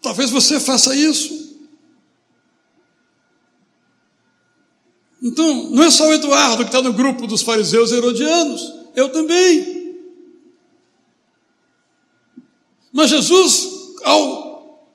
Talvez 0.01 0.31
você 0.31 0.61
faça 0.61 0.95
isso. 0.95 1.45
Então, 5.23 5.71
não 5.71 5.83
é 5.83 5.91
só 5.91 6.07
o 6.07 6.13
Eduardo 6.13 6.65
que 6.65 6.69
está 6.69 6.83
no 6.83 6.93
grupo 6.93 7.27
dos 7.27 7.41
fariseus 7.41 7.91
herodianos, 7.91 8.75
eu 8.95 9.09
também. 9.09 9.97
Mas 12.93 13.09
Jesus, 13.09 13.69
ao 14.05 14.87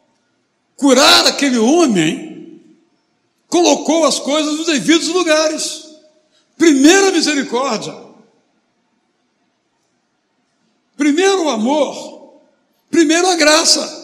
curar 0.77 1.25
aquele 1.25 1.57
homem, 1.57 2.61
colocou 3.47 4.05
as 4.05 4.19
coisas 4.19 4.55
nos 4.55 4.67
devidos 4.67 5.07
lugares. 5.07 5.88
Primeiro 6.59 7.07
a 7.07 7.11
misericórdia, 7.13 7.95
primeiro 10.97 11.45
o 11.45 11.49
amor, 11.49 12.41
primeiro 12.91 13.29
a 13.29 13.35
graça. 13.37 13.97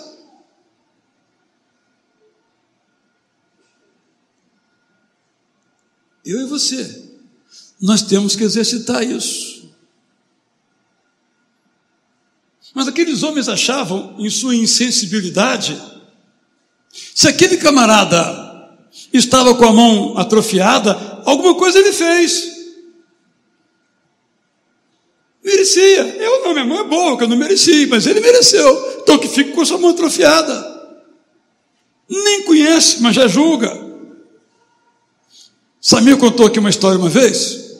Eu 6.25 6.43
e 6.43 6.45
você, 6.45 7.11
nós 7.81 8.01
temos 8.01 8.37
que 8.37 8.45
exercitar 8.45 9.03
isso. 9.03 9.69
Mas 12.73 12.87
aqueles 12.87 13.21
homens 13.21 13.49
achavam, 13.49 14.15
em 14.17 14.29
sua 14.29 14.55
insensibilidade, 14.55 15.77
se 16.89 17.27
aquele 17.27 17.57
camarada 17.57 18.45
estava 19.11 19.53
com 19.55 19.65
a 19.65 19.73
mão 19.73 20.17
atrofiada, 20.17 21.14
alguma 21.25 21.55
coisa 21.55 21.79
ele 21.79 21.91
fez. 21.91 22.55
Merecia. 25.43 26.01
Eu 26.17 26.43
não, 26.43 26.53
minha 26.53 26.65
mão 26.65 26.79
é 26.79 26.83
boa, 26.83 27.17
que 27.17 27.23
eu 27.23 27.27
não 27.27 27.37
mereci, 27.37 27.85
mas 27.85 28.07
ele 28.07 28.19
mereceu. 28.19 28.99
Então 29.01 29.17
que 29.17 29.27
fique 29.27 29.51
com 29.51 29.63
sua 29.63 29.77
mão 29.77 29.91
atrofiada. 29.91 30.73
Nem 32.09 32.43
conhece, 32.43 33.01
mas 33.01 33.15
já 33.15 33.27
julga. 33.27 33.85
Samir 35.79 36.17
contou 36.17 36.47
aqui 36.47 36.57
uma 36.57 36.71
história 36.71 36.97
uma 36.97 37.09
vez, 37.09 37.77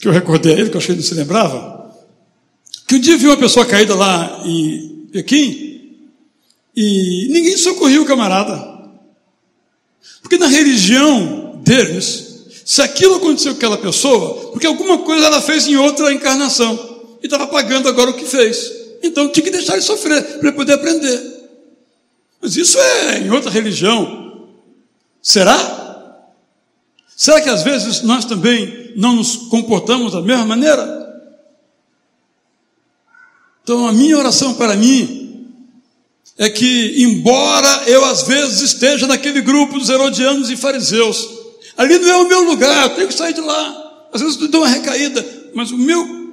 que 0.00 0.08
eu 0.08 0.12
recordei 0.12 0.52
a 0.52 0.58
ele, 0.58 0.68
que 0.68 0.76
eu 0.76 0.80
achei 0.80 0.88
que 0.88 1.00
ele 1.00 1.02
não 1.02 1.08
se 1.08 1.14
lembrava, 1.14 1.94
que 2.88 2.96
um 2.96 2.98
dia 2.98 3.16
viu 3.16 3.30
uma 3.30 3.36
pessoa 3.36 3.64
caída 3.64 3.94
lá 3.94 4.42
em 4.44 5.06
Pequim 5.12 6.08
e 6.74 7.28
ninguém 7.30 7.56
socorreu 7.56 8.02
o 8.02 8.04
camarada. 8.04 8.74
Porque 10.22 10.36
na 10.36 10.48
religião 10.48 11.43
deles, 11.64 12.44
se 12.64 12.80
aquilo 12.82 13.16
aconteceu 13.16 13.52
com 13.52 13.58
aquela 13.58 13.78
pessoa, 13.78 14.50
porque 14.52 14.66
alguma 14.66 14.98
coisa 14.98 15.26
ela 15.26 15.40
fez 15.40 15.66
em 15.66 15.76
outra 15.76 16.12
encarnação 16.12 17.16
e 17.22 17.26
estava 17.26 17.46
pagando 17.46 17.88
agora 17.88 18.10
o 18.10 18.14
que 18.14 18.24
fez. 18.24 18.72
Então 19.02 19.28
tinha 19.28 19.44
que 19.44 19.50
deixar 19.50 19.74
ele 19.74 19.82
sofrer 19.82 20.22
para 20.38 20.48
ele 20.48 20.56
poder 20.56 20.74
aprender. 20.74 21.34
Mas 22.40 22.56
isso 22.56 22.78
é 22.78 23.18
em 23.18 23.30
outra 23.30 23.50
religião. 23.50 24.48
Será? 25.22 25.56
Será 27.16 27.40
que 27.40 27.48
às 27.48 27.62
vezes 27.62 28.02
nós 28.02 28.24
também 28.24 28.92
não 28.96 29.16
nos 29.16 29.36
comportamos 29.36 30.12
da 30.12 30.20
mesma 30.20 30.44
maneira? 30.44 31.04
Então, 33.62 33.88
a 33.88 33.92
minha 33.92 34.18
oração 34.18 34.52
para 34.54 34.76
mim 34.76 35.48
é 36.36 36.50
que, 36.50 37.02
embora 37.02 37.84
eu 37.86 38.04
às 38.04 38.24
vezes 38.24 38.60
esteja 38.60 39.06
naquele 39.06 39.40
grupo 39.40 39.78
dos 39.78 39.88
herodianos 39.88 40.50
e 40.50 40.56
fariseus, 40.56 41.28
ali 41.76 41.98
não 41.98 42.08
é 42.08 42.16
o 42.16 42.28
meu 42.28 42.42
lugar, 42.44 42.90
eu 42.90 42.96
tenho 42.96 43.08
que 43.08 43.14
sair 43.14 43.34
de 43.34 43.40
lá. 43.40 44.08
Às 44.12 44.20
vezes 44.20 44.40
eu 44.40 44.48
dou 44.48 44.62
uma 44.62 44.68
recaída, 44.68 45.50
mas 45.54 45.70
o 45.70 45.78
meu 45.78 46.32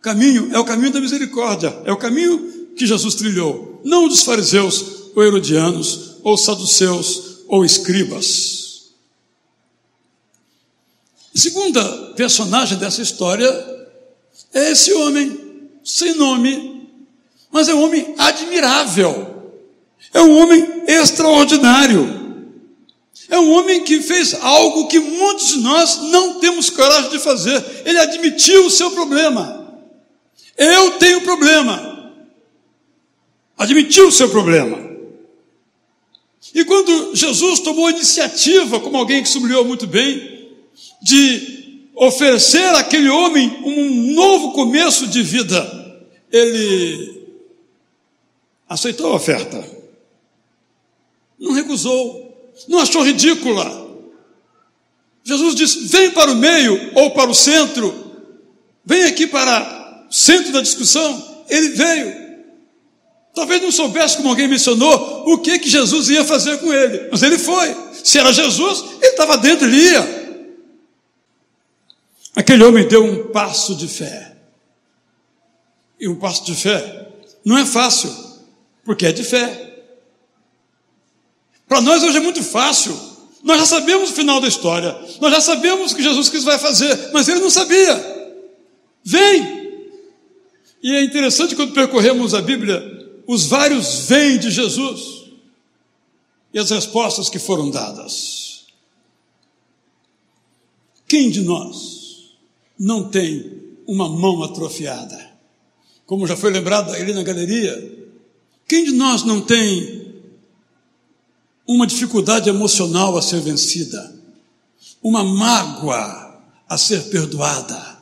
caminho 0.00 0.50
é 0.52 0.58
o 0.58 0.64
caminho 0.64 0.92
da 0.92 1.00
misericórdia, 1.00 1.80
é 1.84 1.92
o 1.92 1.96
caminho 1.96 2.72
que 2.76 2.86
Jesus 2.86 3.14
trilhou, 3.14 3.80
não 3.84 4.08
dos 4.08 4.22
fariseus, 4.22 4.84
ou 5.14 5.22
herodianos, 5.22 6.16
ou 6.22 6.36
saduceus, 6.36 7.42
ou 7.46 7.64
escribas. 7.64 8.92
A 11.34 11.38
segunda 11.38 11.84
personagem 12.16 12.78
dessa 12.78 13.02
história 13.02 13.48
é 14.52 14.72
esse 14.72 14.92
homem, 14.92 15.70
sem 15.84 16.14
nome, 16.14 16.88
mas 17.50 17.68
é 17.68 17.74
um 17.74 17.82
homem 17.82 18.14
admirável, 18.18 19.52
é 20.12 20.20
um 20.20 20.38
homem 20.38 20.84
extraordinário, 20.86 22.21
é 23.28 23.38
um 23.38 23.50
homem 23.52 23.84
que 23.84 24.00
fez 24.02 24.34
algo 24.34 24.88
que 24.88 24.98
muitos 24.98 25.48
de 25.48 25.60
nós 25.60 25.98
não 26.10 26.40
temos 26.40 26.70
coragem 26.70 27.10
de 27.10 27.18
fazer. 27.18 27.64
Ele 27.84 27.98
admitiu 27.98 28.66
o 28.66 28.70
seu 28.70 28.90
problema. 28.90 29.80
Eu 30.56 30.92
tenho 30.98 31.20
problema. 31.22 32.12
Admitiu 33.56 34.08
o 34.08 34.12
seu 34.12 34.28
problema. 34.28 34.90
E 36.54 36.64
quando 36.64 37.14
Jesus 37.14 37.60
tomou 37.60 37.86
a 37.86 37.90
iniciativa, 37.92 38.80
como 38.80 38.96
alguém 38.96 39.22
que 39.22 39.28
sublinhou 39.28 39.64
muito 39.64 39.86
bem, 39.86 40.50
de 41.00 41.88
oferecer 41.94 42.74
àquele 42.74 43.08
homem 43.08 43.48
um 43.64 44.12
novo 44.14 44.52
começo 44.52 45.06
de 45.06 45.22
vida, 45.22 45.82
ele 46.30 47.22
aceitou 48.68 49.12
a 49.12 49.16
oferta, 49.16 49.64
não 51.38 51.52
recusou, 51.52 52.21
não 52.68 52.78
achou 52.78 53.02
ridícula. 53.02 53.82
Jesus 55.24 55.54
disse: 55.54 55.86
vem 55.86 56.10
para 56.10 56.30
o 56.30 56.36
meio 56.36 56.92
ou 56.94 57.10
para 57.12 57.30
o 57.30 57.34
centro, 57.34 57.94
vem 58.84 59.04
aqui 59.04 59.26
para 59.26 60.06
o 60.08 60.12
centro 60.12 60.52
da 60.52 60.60
discussão. 60.60 61.44
Ele 61.48 61.70
veio. 61.70 62.22
Talvez 63.34 63.62
não 63.62 63.72
soubesse, 63.72 64.16
como 64.16 64.28
alguém 64.28 64.46
mencionou, 64.46 65.24
o 65.26 65.38
que, 65.38 65.58
que 65.58 65.68
Jesus 65.68 66.10
ia 66.10 66.22
fazer 66.22 66.58
com 66.58 66.72
ele, 66.72 67.08
mas 67.10 67.22
ele 67.22 67.38
foi. 67.38 67.74
Se 68.04 68.18
era 68.18 68.32
Jesus, 68.32 68.84
ele 69.00 69.12
estava 69.12 69.38
dentro, 69.38 69.66
ele 69.66 69.76
ia. 69.78 70.22
Aquele 72.36 72.62
homem 72.64 72.86
deu 72.86 73.04
um 73.04 73.28
passo 73.28 73.74
de 73.74 73.88
fé. 73.88 74.32
E 75.98 76.08
um 76.08 76.16
passo 76.16 76.44
de 76.44 76.54
fé 76.54 77.08
não 77.44 77.56
é 77.56 77.64
fácil, 77.64 78.14
porque 78.84 79.06
é 79.06 79.12
de 79.12 79.24
fé. 79.24 79.71
Para 81.72 81.80
nós 81.80 82.02
hoje 82.02 82.18
é 82.18 82.20
muito 82.20 82.42
fácil. 82.42 82.94
Nós 83.42 83.60
já 83.60 83.64
sabemos 83.64 84.10
o 84.10 84.12
final 84.12 84.42
da 84.42 84.46
história. 84.46 84.94
Nós 85.22 85.32
já 85.32 85.40
sabemos 85.40 85.90
o 85.90 85.96
que 85.96 86.02
Jesus 86.02 86.28
Cristo 86.28 86.44
vai 86.44 86.58
fazer, 86.58 87.10
mas 87.14 87.26
ele 87.28 87.40
não 87.40 87.48
sabia. 87.48 87.96
Vem! 89.02 89.80
E 90.82 90.94
é 90.94 91.02
interessante 91.02 91.56
quando 91.56 91.72
percorremos 91.72 92.34
a 92.34 92.42
Bíblia, 92.42 92.78
os 93.26 93.46
vários 93.46 94.00
vêm 94.00 94.36
de 94.36 94.50
Jesus 94.50 95.30
e 96.52 96.58
as 96.58 96.68
respostas 96.68 97.30
que 97.30 97.38
foram 97.38 97.70
dadas. 97.70 98.66
Quem 101.08 101.30
de 101.30 101.40
nós 101.40 102.34
não 102.78 103.08
tem 103.08 103.50
uma 103.86 104.10
mão 104.10 104.42
atrofiada. 104.42 105.18
Como 106.04 106.26
já 106.26 106.36
foi 106.36 106.50
lembrado 106.50 106.92
ali 106.92 107.14
na 107.14 107.22
galeria, 107.22 108.10
quem 108.68 108.84
de 108.84 108.92
nós 108.92 109.22
não 109.22 109.40
tem 109.40 110.11
uma 111.66 111.86
dificuldade 111.86 112.48
emocional 112.48 113.16
a 113.16 113.22
ser 113.22 113.40
vencida, 113.40 114.14
uma 115.02 115.22
mágoa 115.24 116.40
a 116.68 116.78
ser 116.78 117.04
perdoada, 117.10 117.98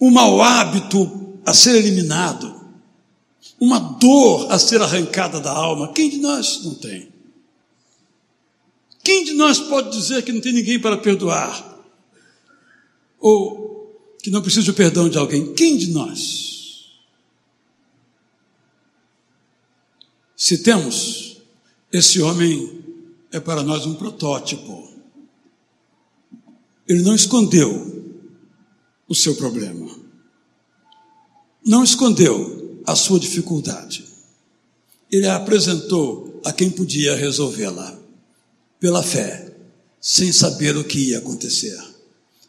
um 0.00 0.10
mau 0.10 0.40
hábito 0.42 1.38
a 1.44 1.52
ser 1.52 1.76
eliminado, 1.76 2.60
uma 3.58 3.78
dor 3.78 4.50
a 4.50 4.58
ser 4.58 4.80
arrancada 4.80 5.40
da 5.40 5.52
alma? 5.52 5.92
Quem 5.92 6.08
de 6.08 6.18
nós 6.18 6.64
não 6.64 6.74
tem? 6.74 7.10
Quem 9.02 9.24
de 9.24 9.32
nós 9.32 9.58
pode 9.58 9.90
dizer 9.90 10.22
que 10.22 10.32
não 10.32 10.40
tem 10.40 10.52
ninguém 10.52 10.78
para 10.78 10.96
perdoar? 10.96 11.70
ou 13.20 14.16
que 14.22 14.30
não 14.30 14.42
precisa 14.42 14.66
do 14.66 14.74
perdão 14.74 15.08
de 15.08 15.18
alguém? 15.18 15.52
Quem 15.54 15.76
de 15.76 15.90
nós? 15.90 16.90
Se 20.36 20.58
temos, 20.58 21.29
esse 21.92 22.20
homem 22.22 22.82
é 23.32 23.40
para 23.40 23.62
nós 23.62 23.86
um 23.86 23.94
protótipo. 23.94 24.88
Ele 26.86 27.02
não 27.02 27.14
escondeu 27.14 28.04
o 29.08 29.14
seu 29.14 29.34
problema, 29.34 29.88
não 31.64 31.82
escondeu 31.82 32.80
a 32.86 32.94
sua 32.94 33.18
dificuldade. 33.18 34.04
Ele 35.10 35.26
a 35.26 35.36
apresentou 35.36 36.40
a 36.44 36.52
quem 36.52 36.70
podia 36.70 37.16
resolvê-la, 37.16 37.98
pela 38.78 39.02
fé, 39.02 39.52
sem 40.00 40.32
saber 40.32 40.76
o 40.76 40.84
que 40.84 41.10
ia 41.10 41.18
acontecer. 41.18 41.78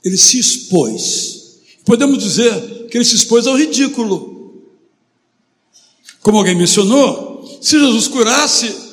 Ele 0.03 0.17
se 0.17 0.39
expôs. 0.39 1.59
Podemos 1.83 2.17
dizer 2.19 2.87
que 2.87 2.97
ele 2.97 3.05
se 3.05 3.15
expôs 3.15 3.45
ao 3.47 3.57
ridículo. 3.57 4.63
Como 6.21 6.37
alguém 6.37 6.55
mencionou, 6.55 7.59
se 7.61 7.79
Jesus 7.79 8.07
curasse, 8.07 8.90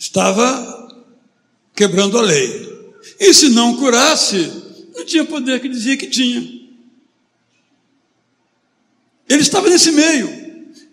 estava 0.00 0.88
quebrando 1.74 2.18
a 2.18 2.22
lei. 2.22 2.94
E 3.20 3.34
se 3.34 3.50
não 3.50 3.76
curasse, 3.76 4.50
não 4.94 5.04
tinha 5.04 5.24
poder 5.26 5.60
que 5.60 5.68
dizia 5.68 5.96
que 5.96 6.06
tinha. 6.06 6.40
Ele 9.28 9.42
estava 9.42 9.68
nesse 9.68 9.92
meio. 9.92 10.28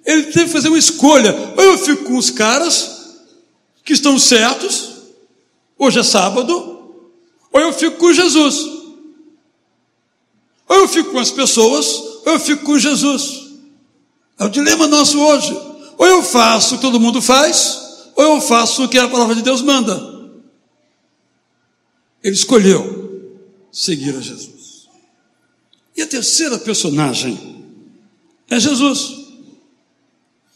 Ele 0.06 0.24
teve 0.24 0.46
que 0.46 0.52
fazer 0.52 0.68
uma 0.68 0.78
escolha. 0.78 1.34
Ou 1.56 1.64
eu 1.64 1.78
fico 1.78 2.04
com 2.04 2.18
os 2.18 2.30
caras 2.30 3.16
que 3.84 3.94
estão 3.94 4.20
certos, 4.20 4.90
hoje 5.78 6.00
é 6.00 6.04
sábado, 6.04 6.54
ou 7.54 7.62
eu 7.62 7.72
fico 7.72 7.96
com 7.98 8.14
Jesus. 8.14 8.58
Ou 10.68 10.80
eu 10.80 10.88
fico 10.90 11.12
com 11.12 11.20
as 11.20 11.32
pessoas, 11.32 11.88
ou 12.26 12.34
eu 12.34 12.40
fico 12.40 12.66
com 12.66 12.78
Jesus. 12.78 13.48
É 14.38 14.44
o 14.44 14.50
dilema 14.50 14.86
nosso 14.86 15.18
hoje. 15.18 15.58
Ou 15.98 16.06
eu 16.06 16.22
faço 16.22 16.76
o 16.76 16.78
que 16.78 16.84
todo 16.84 17.00
mundo 17.00 17.22
faz, 17.22 17.87
ou 18.18 18.24
eu 18.36 18.42
faço 18.42 18.84
o 18.84 18.90
que 18.90 18.98
a 18.98 19.08
palavra 19.08 19.36
de 19.36 19.44
Deus 19.44 19.62
manda. 19.62 19.96
Ele 22.24 22.36
escolheu 22.36 23.38
seguir 23.72 24.16
a 24.16 24.20
Jesus. 24.20 24.90
E 25.96 26.02
a 26.02 26.08
terceira 26.08 26.58
personagem 26.58 27.64
é 28.50 28.60
Jesus. 28.60 29.28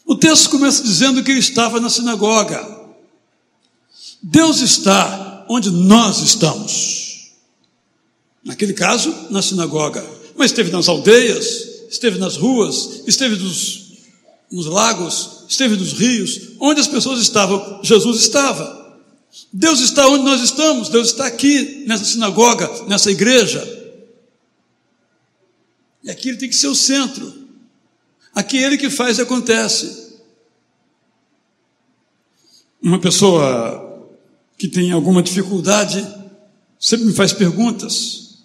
O 0.04 0.16
texto 0.16 0.50
começa 0.50 0.82
dizendo 0.82 1.22
que 1.22 1.30
ele 1.30 1.38
estava 1.38 1.78
na 1.80 1.88
sinagoga. 1.88 2.80
Deus 4.20 4.60
está 4.60 5.46
onde 5.48 5.70
nós 5.70 6.20
estamos. 6.20 7.32
Naquele 8.44 8.72
caso, 8.72 9.14
na 9.30 9.40
sinagoga. 9.40 10.04
Mas 10.36 10.50
esteve 10.50 10.72
nas 10.72 10.88
aldeias, 10.88 11.86
esteve 11.88 12.18
nas 12.18 12.36
ruas, 12.36 13.02
esteve 13.06 13.36
nos, 13.36 13.81
nos 14.52 14.66
lagos, 14.66 15.44
esteve 15.48 15.76
nos 15.76 15.94
rios. 15.94 16.52
Onde 16.60 16.80
as 16.80 16.86
pessoas 16.86 17.20
estavam, 17.20 17.80
Jesus 17.82 18.20
estava. 18.20 18.82
Deus 19.50 19.80
está 19.80 20.06
onde 20.06 20.24
nós 20.24 20.42
estamos, 20.42 20.90
Deus 20.90 21.08
está 21.08 21.26
aqui, 21.26 21.84
nessa 21.86 22.04
sinagoga, 22.04 22.70
nessa 22.86 23.10
igreja. 23.10 23.66
E 26.04 26.10
aqui 26.10 26.28
ele 26.28 26.36
tem 26.36 26.50
que 26.50 26.54
ser 26.54 26.66
o 26.66 26.74
centro. 26.74 27.32
Aqui 28.34 28.58
é 28.58 28.66
ele 28.66 28.76
que 28.76 28.90
faz 28.90 29.18
e 29.18 29.22
acontece. 29.22 30.12
Uma 32.82 32.98
pessoa 32.98 34.10
que 34.58 34.68
tem 34.68 34.92
alguma 34.92 35.22
dificuldade 35.22 36.06
sempre 36.78 37.06
me 37.06 37.14
faz 37.14 37.32
perguntas. 37.32 38.38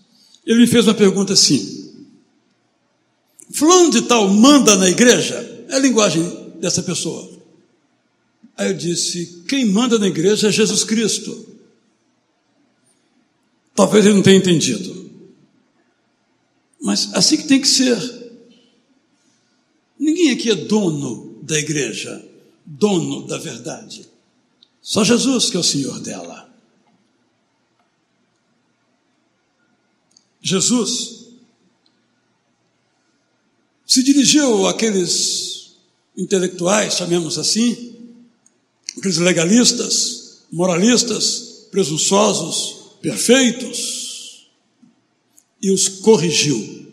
Ele 0.45 0.61
me 0.61 0.67
fez 0.67 0.87
uma 0.87 0.93
pergunta 0.93 1.33
assim: 1.33 1.93
Fulano 3.51 3.89
de 3.91 4.03
tal 4.03 4.29
manda 4.29 4.75
na 4.77 4.89
igreja? 4.89 5.56
É 5.67 5.75
a 5.75 5.79
linguagem 5.79 6.51
dessa 6.59 6.81
pessoa. 6.81 7.29
Aí 8.55 8.69
eu 8.69 8.73
disse: 8.73 9.43
quem 9.47 9.65
manda 9.65 9.99
na 9.99 10.07
igreja 10.07 10.47
é 10.47 10.51
Jesus 10.51 10.83
Cristo. 10.83 11.45
Talvez 13.75 14.05
ele 14.05 14.15
não 14.15 14.23
tenha 14.23 14.37
entendido. 14.37 15.11
Mas 16.81 17.13
assim 17.13 17.37
que 17.37 17.47
tem 17.47 17.61
que 17.61 17.67
ser. 17.67 17.97
Ninguém 19.99 20.31
aqui 20.31 20.49
é 20.49 20.55
dono 20.55 21.39
da 21.43 21.57
igreja, 21.57 22.23
dono 22.65 23.27
da 23.27 23.37
verdade. 23.37 24.07
Só 24.81 25.03
Jesus 25.03 25.49
que 25.49 25.57
é 25.57 25.59
o 25.59 25.63
Senhor 25.63 25.99
dela. 25.99 26.47
Jesus 30.41 31.27
se 33.85 34.01
dirigiu 34.01 34.67
àqueles 34.67 35.56
intelectuais, 36.17 36.95
chamemos 36.95 37.37
assim, 37.37 37.95
aqueles 38.97 39.17
legalistas, 39.17 40.41
moralistas, 40.51 41.67
presunçosos, 41.69 42.97
perfeitos, 43.01 44.47
e 45.61 45.71
os 45.71 45.87
corrigiu. 45.87 46.87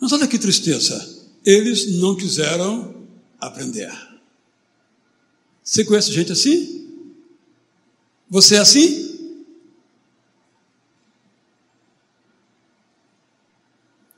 Mas 0.00 0.12
olha 0.12 0.26
que 0.26 0.38
tristeza, 0.38 1.20
eles 1.44 1.98
não 1.98 2.16
quiseram 2.16 3.06
aprender. 3.40 3.92
Você 5.62 5.84
conhece 5.84 6.12
gente 6.12 6.32
assim? 6.32 6.88
Você 8.28 8.56
é 8.56 8.58
assim? 8.58 9.12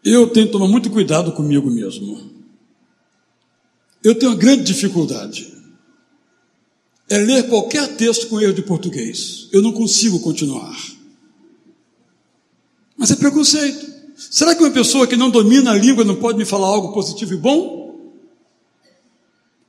Eu 0.02 0.28
tenho 0.30 0.46
que 0.46 0.52
tomar 0.52 0.68
muito 0.68 0.90
cuidado 0.90 1.32
comigo 1.32 1.70
mesmo. 1.70 2.33
Eu 4.04 4.14
tenho 4.14 4.32
uma 4.32 4.38
grande 4.38 4.62
dificuldade 4.62 5.54
é 7.08 7.18
ler 7.18 7.48
qualquer 7.48 7.96
texto 7.96 8.28
com 8.28 8.40
erro 8.40 8.54
de 8.54 8.62
português. 8.62 9.48
Eu 9.52 9.60
não 9.60 9.72
consigo 9.72 10.20
continuar. 10.20 10.76
Mas 12.96 13.10
é 13.10 13.16
preconceito. 13.16 13.92
Será 14.16 14.54
que 14.54 14.62
uma 14.62 14.70
pessoa 14.70 15.06
que 15.06 15.16
não 15.16 15.30
domina 15.30 15.72
a 15.72 15.76
língua 15.76 16.04
não 16.04 16.16
pode 16.16 16.38
me 16.38 16.44
falar 16.44 16.68
algo 16.68 16.92
positivo 16.92 17.34
e 17.34 17.36
bom? 17.36 18.12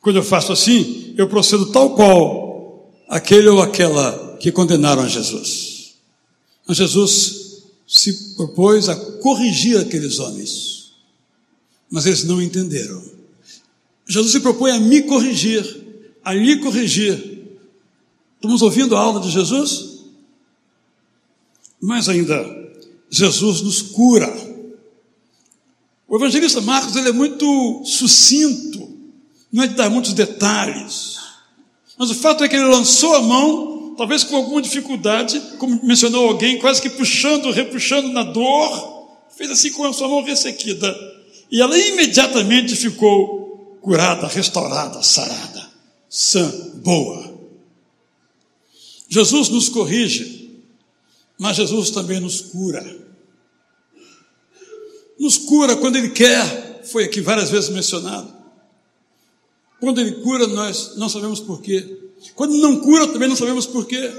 Quando 0.02 0.18
eu 0.18 0.24
faço 0.24 0.54
assim, 0.54 1.14
eu 1.18 1.28
procedo 1.28 1.72
tal 1.72 1.96
qual 1.96 2.94
aquele 3.10 3.48
ou 3.50 3.62
aquela 3.62 4.38
que 4.40 4.52
condenaram 4.52 5.02
a 5.02 5.08
Jesus. 5.08 5.96
Mas 6.68 6.78
Jesus 6.78 7.64
se 7.88 8.36
propôs 8.36 8.88
a 8.88 8.96
corrigir 8.96 9.78
aqueles 9.80 10.20
homens. 10.20 10.92
Mas 11.90 12.06
eles 12.06 12.24
não 12.24 12.42
entenderam. 12.42 13.15
Jesus 14.08 14.32
se 14.34 14.40
propõe 14.40 14.72
a 14.72 14.80
me 14.80 15.04
corrigir 15.04 15.86
a 16.26 16.34
lhe 16.34 16.58
corrigir. 16.58 17.46
Estamos 18.36 18.64
ouvindo 18.64 18.98
a 18.98 19.00
aula 19.00 19.22
de 19.22 19.30
Jesus? 19.30 20.00
Mais 21.80 22.10
ainda, 22.10 22.44
Jesus 23.12 23.62
nos 23.62 23.84
cura. 23.84 24.28
O 26.08 26.16
evangelista 26.16 26.60
Marcos 26.62 26.96
ele 26.96 27.10
é 27.10 27.12
muito 27.12 27.84
sucinto, 27.86 28.90
não 29.54 29.64
é 29.64 29.68
de 29.68 29.76
dar 29.76 29.90
muitos 29.90 30.14
detalhes. 30.14 31.18
Mas 31.98 32.10
o 32.10 32.16
fato 32.16 32.44
é 32.44 32.50
que 32.50 32.56
ele 32.56 32.66
lançou 32.66 33.16
a 33.16 33.22
mão, 33.22 33.94
talvez 33.96 34.24
com 34.24 34.36
alguma 34.36 34.62
dificuldade, 34.62 35.40
como 35.60 35.80
mencionou 35.84 36.28
alguém, 36.28 36.58
quase 36.58 36.82
que 36.82 36.90
puxando, 36.90 37.52
repuxando 37.52 38.10
na 38.10 38.24
dor, 38.24 39.20
fez 39.38 39.52
assim 39.52 39.72
com 39.72 39.86
a 39.86 39.94
sua 39.94 40.10
mão 40.10 40.24
ressequida. 40.24 40.94
E 41.52 41.62
ela 41.62 41.78
imediatamente 41.78 42.76
ficou 42.76 43.45
curada, 43.86 44.28
restaurada, 44.28 45.04
sarada 45.04 45.76
sã, 46.16 46.50
boa. 46.76 47.36
Jesus 49.10 49.50
nos 49.50 49.68
corrige, 49.68 50.64
mas 51.38 51.58
Jesus 51.58 51.90
também 51.90 52.22
nos 52.22 52.40
cura. 52.40 52.84
Nos 55.20 55.38
cura 55.38 55.76
quando 55.76 55.98
Ele 55.98 56.12
quer, 56.12 56.84
foi 56.86 57.04
aqui 57.04 57.20
várias 57.20 57.50
vezes 57.50 57.70
mencionado. 57.70 58.34
Quando 59.82 60.00
Ele 60.00 60.24
cura, 60.24 60.48
nós 60.48 60.96
não 60.96 61.10
sabemos 61.10 61.42
porquê. 61.42 62.00
Quando 62.34 62.58
não 62.58 62.80
cura, 62.80 63.08
também 63.10 63.28
não 63.28 63.36
sabemos 63.36 63.66
porquê. 63.66 64.10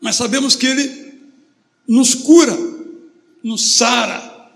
Mas 0.00 0.14
sabemos 0.14 0.54
que 0.54 0.66
Ele 0.66 1.20
nos 1.88 2.14
cura, 2.14 2.56
nos 3.42 3.72
sara, 3.72 4.48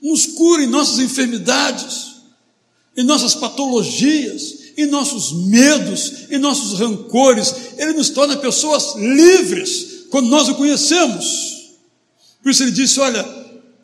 nos 0.00 0.24
cura 0.24 0.64
em 0.64 0.66
nossas 0.66 0.98
enfermidades, 1.00 2.15
em 2.96 3.04
nossas 3.04 3.34
patologias, 3.34 4.66
em 4.76 4.86
nossos 4.86 5.32
medos, 5.46 6.30
em 6.30 6.38
nossos 6.38 6.78
rancores. 6.78 7.54
Ele 7.76 7.92
nos 7.92 8.10
torna 8.10 8.36
pessoas 8.36 8.94
livres 8.96 10.06
quando 10.10 10.28
nós 10.28 10.48
o 10.48 10.54
conhecemos. 10.54 11.74
Por 12.42 12.50
isso 12.50 12.62
ele 12.62 12.72
disse: 12.72 13.00
Olha, 13.00 13.24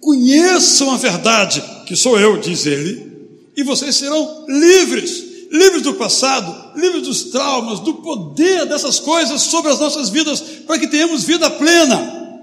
conheçam 0.00 0.90
a 0.90 0.96
verdade, 0.96 1.62
que 1.86 1.94
sou 1.96 2.18
eu, 2.18 2.38
diz 2.38 2.66
ele, 2.66 3.12
e 3.56 3.62
vocês 3.62 3.94
serão 3.96 4.46
livres. 4.48 5.30
Livres 5.50 5.82
do 5.82 5.92
passado, 5.94 6.78
livres 6.80 7.02
dos 7.02 7.24
traumas, 7.24 7.80
do 7.80 7.96
poder 7.96 8.64
dessas 8.64 8.98
coisas 8.98 9.42
sobre 9.42 9.70
as 9.70 9.78
nossas 9.78 10.08
vidas, 10.08 10.40
para 10.66 10.78
que 10.78 10.86
tenhamos 10.86 11.24
vida 11.24 11.50
plena. 11.50 12.40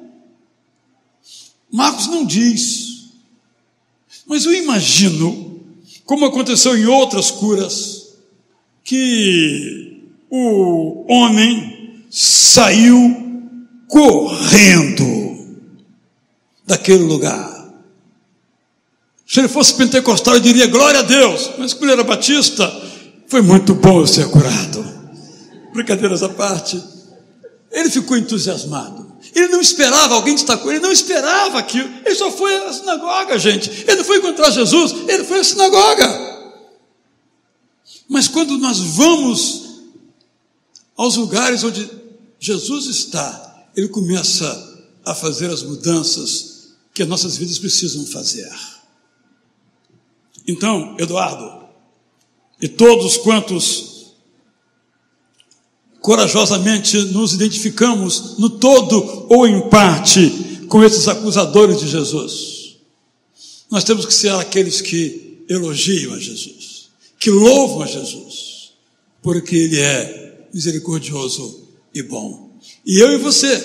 Marcos 1.71 2.05
não 2.05 2.23
diz, 2.23 3.09
mas 4.27 4.45
eu 4.45 4.53
imagino, 4.53 5.48
como 6.09 6.25
aconteceu 6.25 6.75
em 6.75 6.87
outras 6.87 7.29
curas, 7.29 8.15
que 8.83 10.09
o 10.27 11.05
homem 11.07 12.03
saiu 12.09 13.15
correndo 13.87 15.05
daquele 16.65 17.03
lugar. 17.03 17.75
Se 19.23 19.39
ele 19.39 19.47
fosse 19.47 19.75
pentecostal, 19.75 20.33
eu 20.33 20.39
diria 20.39 20.65
glória 20.65 21.01
a 21.01 21.03
Deus. 21.03 21.51
Mas 21.59 21.73
como 21.73 21.85
ele 21.85 21.91
era 21.91 22.03
batista, 22.03 22.67
foi 23.27 23.43
muito 23.43 23.75
bom 23.75 24.03
ser 24.07 24.27
curado. 24.31 24.83
Brincadeiras 25.73 26.23
à 26.23 26.29
parte. 26.29 26.83
Ele 27.71 27.87
ficou 27.87 28.17
entusiasmado. 28.17 29.08
Ele 29.35 29.49
não 29.49 29.61
esperava 29.61 30.15
alguém 30.15 30.33
destacou, 30.35 30.71
ele 30.71 30.79
não 30.79 30.91
esperava 30.91 31.59
aquilo. 31.59 31.89
Ele 32.05 32.15
só 32.15 32.31
foi 32.31 32.55
à 32.55 32.73
sinagoga, 32.73 33.37
gente. 33.37 33.69
Ele 33.69 33.95
não 33.95 34.03
foi 34.03 34.17
encontrar 34.17 34.51
Jesus, 34.51 34.91
ele 35.07 35.23
foi 35.23 35.39
à 35.39 35.43
sinagoga. 35.43 36.29
Mas 38.07 38.27
quando 38.27 38.57
nós 38.57 38.79
vamos 38.79 39.69
aos 40.97 41.15
lugares 41.15 41.63
onde 41.63 41.89
Jesus 42.39 42.87
está, 42.87 43.67
ele 43.75 43.87
começa 43.87 44.87
a 45.05 45.13
fazer 45.13 45.49
as 45.49 45.63
mudanças 45.63 46.69
que 46.93 47.03
as 47.03 47.07
nossas 47.07 47.37
vidas 47.37 47.59
precisam 47.59 48.05
fazer. 48.05 48.49
Então, 50.47 50.95
Eduardo, 50.99 51.69
e 52.61 52.67
todos 52.67 53.17
quantos 53.17 53.98
corajosamente 56.01 56.97
nos 57.05 57.33
identificamos 57.33 58.37
no 58.37 58.49
todo 58.49 59.27
ou 59.29 59.47
em 59.47 59.69
parte 59.69 60.65
com 60.67 60.83
esses 60.83 61.07
acusadores 61.07 61.79
de 61.79 61.87
Jesus. 61.87 62.77
Nós 63.69 63.83
temos 63.83 64.05
que 64.05 64.13
ser 64.13 64.33
aqueles 64.35 64.81
que 64.81 65.43
elogiam 65.49 66.13
a 66.13 66.19
Jesus, 66.19 66.89
que 67.19 67.29
louvam 67.29 67.83
a 67.83 67.87
Jesus, 67.87 68.71
porque 69.21 69.55
Ele 69.55 69.79
é 69.79 70.47
misericordioso 70.53 71.67
e 71.93 72.01
bom. 72.01 72.49
E 72.85 72.99
eu 72.99 73.11
e 73.13 73.17
você, 73.17 73.63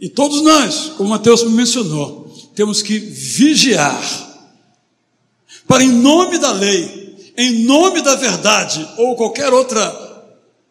e 0.00 0.08
todos 0.08 0.42
nós, 0.42 0.92
como 0.96 1.10
Mateus 1.10 1.42
me 1.44 1.50
mencionou, 1.50 2.32
temos 2.54 2.82
que 2.82 2.98
vigiar 2.98 4.30
para, 5.66 5.82
em 5.82 5.90
nome 5.90 6.38
da 6.38 6.52
lei, 6.52 7.32
em 7.36 7.64
nome 7.64 8.02
da 8.02 8.14
verdade 8.14 8.86
ou 8.98 9.16
qualquer 9.16 9.52
outra 9.52 10.11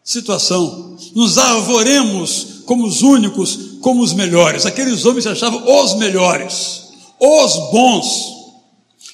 situação, 0.04 0.96
nos 1.14 1.38
arvoremos 1.38 2.62
como 2.66 2.84
os 2.86 3.02
únicos, 3.02 3.78
como 3.80 4.02
os 4.02 4.12
melhores. 4.12 4.66
Aqueles 4.66 5.04
homens 5.04 5.24
se 5.24 5.30
achavam 5.30 5.62
os 5.66 5.94
melhores, 5.94 6.88
os 7.20 7.56
bons. 7.70 8.32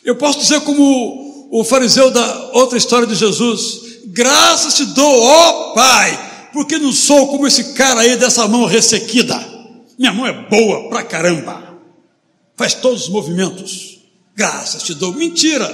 Eu 0.05 0.17
posso 0.17 0.39
dizer, 0.39 0.61
como 0.63 1.49
o 1.51 1.65
fariseu 1.65 2.11
da 2.11 2.51
outra 2.53 2.79
história 2.79 3.07
de 3.07 3.15
Jesus: 3.15 3.81
graças 4.07 4.75
te 4.75 4.85
dou, 4.87 5.23
ó 5.23 5.75
Pai, 5.75 6.51
porque 6.53 6.79
não 6.79 6.93
sou 6.93 7.29
como 7.29 7.47
esse 7.47 7.75
cara 7.75 8.01
aí 8.01 8.17
dessa 8.17 8.47
mão 8.49 8.65
ressequida. 8.65 9.39
Minha 9.99 10.13
mão 10.13 10.27
é 10.27 10.33
boa 10.33 10.89
pra 10.89 11.03
caramba, 11.03 11.79
faz 12.57 12.75
todos 12.75 13.05
os 13.05 13.09
movimentos. 13.09 13.99
Graças 14.37 14.85
te 14.85 14.95
dou. 14.95 15.13
Mentira! 15.13 15.69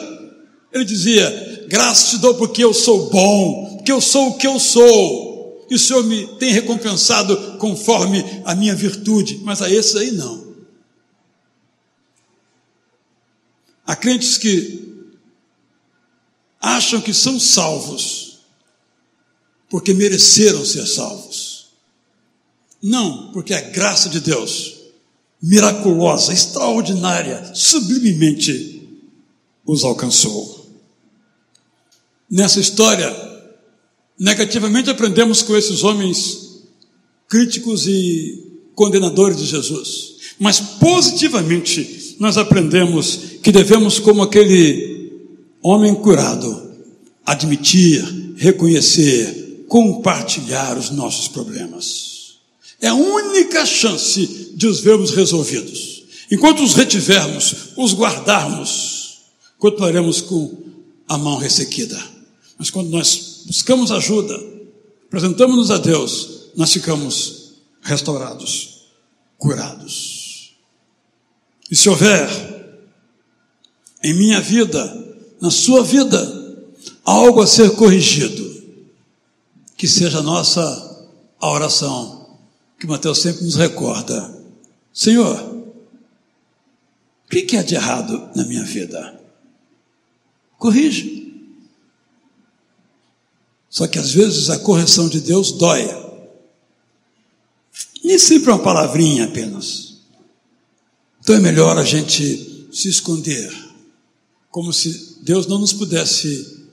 Ele 0.73 0.85
dizia: 0.85 1.67
graças 1.69 2.11
te 2.11 2.19
dou 2.19 2.35
porque 2.35 2.65
eu 2.65 2.73
sou 2.73 3.11
bom, 3.11 3.74
que 3.85 3.93
eu 3.93 4.01
sou 4.01 4.31
o 4.31 4.39
que 4.39 4.47
eu 4.47 4.59
sou, 4.59 5.67
e 5.71 5.75
o 5.75 5.79
Senhor 5.79 6.05
me 6.05 6.27
tem 6.39 6.53
recompensado 6.53 7.59
conforme 7.59 8.25
a 8.45 8.55
minha 8.55 8.75
virtude, 8.75 9.41
mas 9.45 9.63
a 9.63 9.71
esses 9.71 9.97
aí 9.97 10.11
não. 10.11 10.45
Há 13.87 13.95
crentes 13.95 14.39
que 14.39 15.09
acham 16.61 17.01
que 17.01 17.13
são 17.13 17.39
salvos 17.39 18.39
porque 19.69 19.93
mereceram 19.93 20.65
ser 20.65 20.87
salvos. 20.87 21.69
Não, 22.81 23.33
porque 23.33 23.53
a 23.53 23.61
graça 23.61 24.09
de 24.09 24.21
Deus, 24.21 24.77
miraculosa, 25.43 26.33
extraordinária, 26.33 27.55
sublimemente 27.55 28.89
os 29.67 29.83
alcançou. 29.83 30.71
Nessa 32.31 32.61
história, 32.61 33.11
Negativamente 34.19 34.91
aprendemos 34.91 35.43
com 35.43 35.57
esses 35.57 35.83
homens 35.83 36.63
críticos 37.29 37.87
e 37.87 38.53
condenadores 38.75 39.39
de 39.39 39.47
Jesus. 39.47 40.15
Mas 40.39 40.61
positivamente 40.61 42.17
nós 42.19 42.37
aprendemos 42.37 43.19
que 43.43 43.51
devemos, 43.51 43.99
como 43.99 44.23
aquele 44.23 45.13
homem 45.63 45.95
curado, 45.95 46.71
admitir, 47.25 48.35
reconhecer, 48.37 49.65
compartilhar 49.69 50.77
os 50.77 50.91
nossos 50.91 51.29
problemas. 51.29 52.35
É 52.81 52.89
a 52.89 52.95
única 52.95 53.65
chance 53.65 54.53
de 54.55 54.67
os 54.67 54.81
vermos 54.81 55.11
resolvidos. 55.11 56.05
Enquanto 56.31 56.63
os 56.63 56.75
retivermos, 56.75 57.55
os 57.77 57.95
guardarmos, 57.95 59.19
continuaremos 59.59 60.21
com 60.21 60.57
a 61.09 61.17
mão 61.19 61.39
ressequida. 61.39 62.01
Mas 62.59 62.71
quando 62.71 62.91
nós 62.91 63.34
buscamos 63.47 63.91
ajuda, 63.91 64.39
apresentamos-nos 65.07 65.71
a 65.71 65.79
Deus, 65.79 66.51
nós 66.57 66.73
ficamos 66.73 67.55
restaurados, 67.83 68.87
curados. 69.39 70.55
E 71.71 71.77
se 71.77 71.89
houver 71.89 72.29
em 74.03 74.15
minha 74.15 74.41
vida, 74.41 75.17
na 75.41 75.51
sua 75.51 75.83
vida, 75.83 76.19
algo 77.05 77.41
a 77.41 77.47
ser 77.47 77.71
corrigido, 77.75 78.45
que 79.77 79.89
seja 79.89 80.19
a 80.19 80.23
nossa 80.23 81.07
a 81.41 81.51
oração, 81.51 82.39
que 82.79 82.87
Mateus 82.87 83.19
sempre 83.19 83.45
nos 83.45 83.57
recorda. 83.57 84.35
Senhor, 84.93 85.39
o 87.27 87.29
que 87.29 87.57
é 87.57 87.63
de 87.63 87.75
errado 87.75 88.31
na 88.35 88.45
minha 88.45 88.63
vida? 88.65 89.21
Corrige. 90.59 91.24
Só 93.75 93.89
que 93.89 93.99
às 93.99 94.13
vezes 94.13 94.51
a 94.51 94.59
correção 94.61 95.09
de 95.09 95.21
Deus 95.21 95.51
dói. 95.51 95.85
Nem 98.05 98.17
sempre 98.21 98.51
é 98.51 98.55
uma 98.55 98.63
palavrinha 98.63 99.25
apenas. 99.25 99.97
Então 101.21 101.35
é 101.35 101.41
melhor 101.41 101.77
a 101.77 101.83
gente 101.83 102.69
se 102.73 102.89
esconder, 102.89 103.53
como 104.49 104.73
se 104.73 105.19
Deus 105.23 105.49
não 105.49 105.59
nos 105.59 105.73
pudesse 105.73 106.65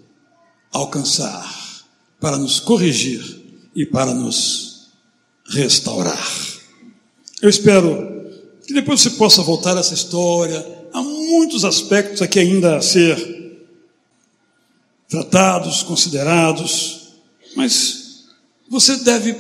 alcançar 0.71 1.83
para 2.19 2.37
nos 2.37 2.59
corrigir 2.59 3.41
e 3.75 3.83
para 3.83 4.13
nos 4.13 4.91
restaurar. 5.47 6.29
Eu 7.41 7.49
espero 7.49 8.29
que 8.63 8.75
depois 8.75 9.01
você 9.01 9.09
possa 9.09 9.41
voltar 9.41 9.75
a 9.75 9.79
essa 9.79 9.95
história. 9.95 10.63
Há 10.93 11.01
muitos 11.01 11.65
aspectos 11.65 12.21
aqui 12.21 12.37
ainda 12.37 12.77
a 12.77 12.81
ser 12.81 13.40
tratados, 15.11 15.83
considerados, 15.83 17.09
mas 17.53 18.23
você 18.69 18.95
deve, 18.95 19.35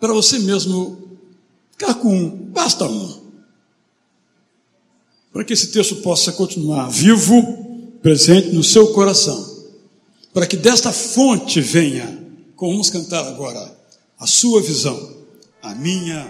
para 0.00 0.14
você 0.14 0.38
mesmo, 0.38 1.18
ficar 1.72 1.92
com 1.96 2.08
um, 2.08 2.30
basta 2.30 2.86
um. 2.86 3.28
Para 5.30 5.44
que 5.44 5.52
esse 5.52 5.66
texto 5.66 5.96
possa 5.96 6.32
continuar 6.32 6.88
vivo, 6.88 7.98
presente 8.00 8.48
no 8.54 8.64
seu 8.64 8.94
coração. 8.94 9.66
Para 10.32 10.46
que 10.46 10.56
desta 10.56 10.92
fonte 10.92 11.60
venha, 11.60 12.26
como 12.56 12.72
vamos 12.72 12.88
cantar 12.88 13.26
agora, 13.26 13.76
a 14.18 14.26
sua 14.26 14.62
visão, 14.62 15.12
a 15.62 15.74
minha 15.74 16.26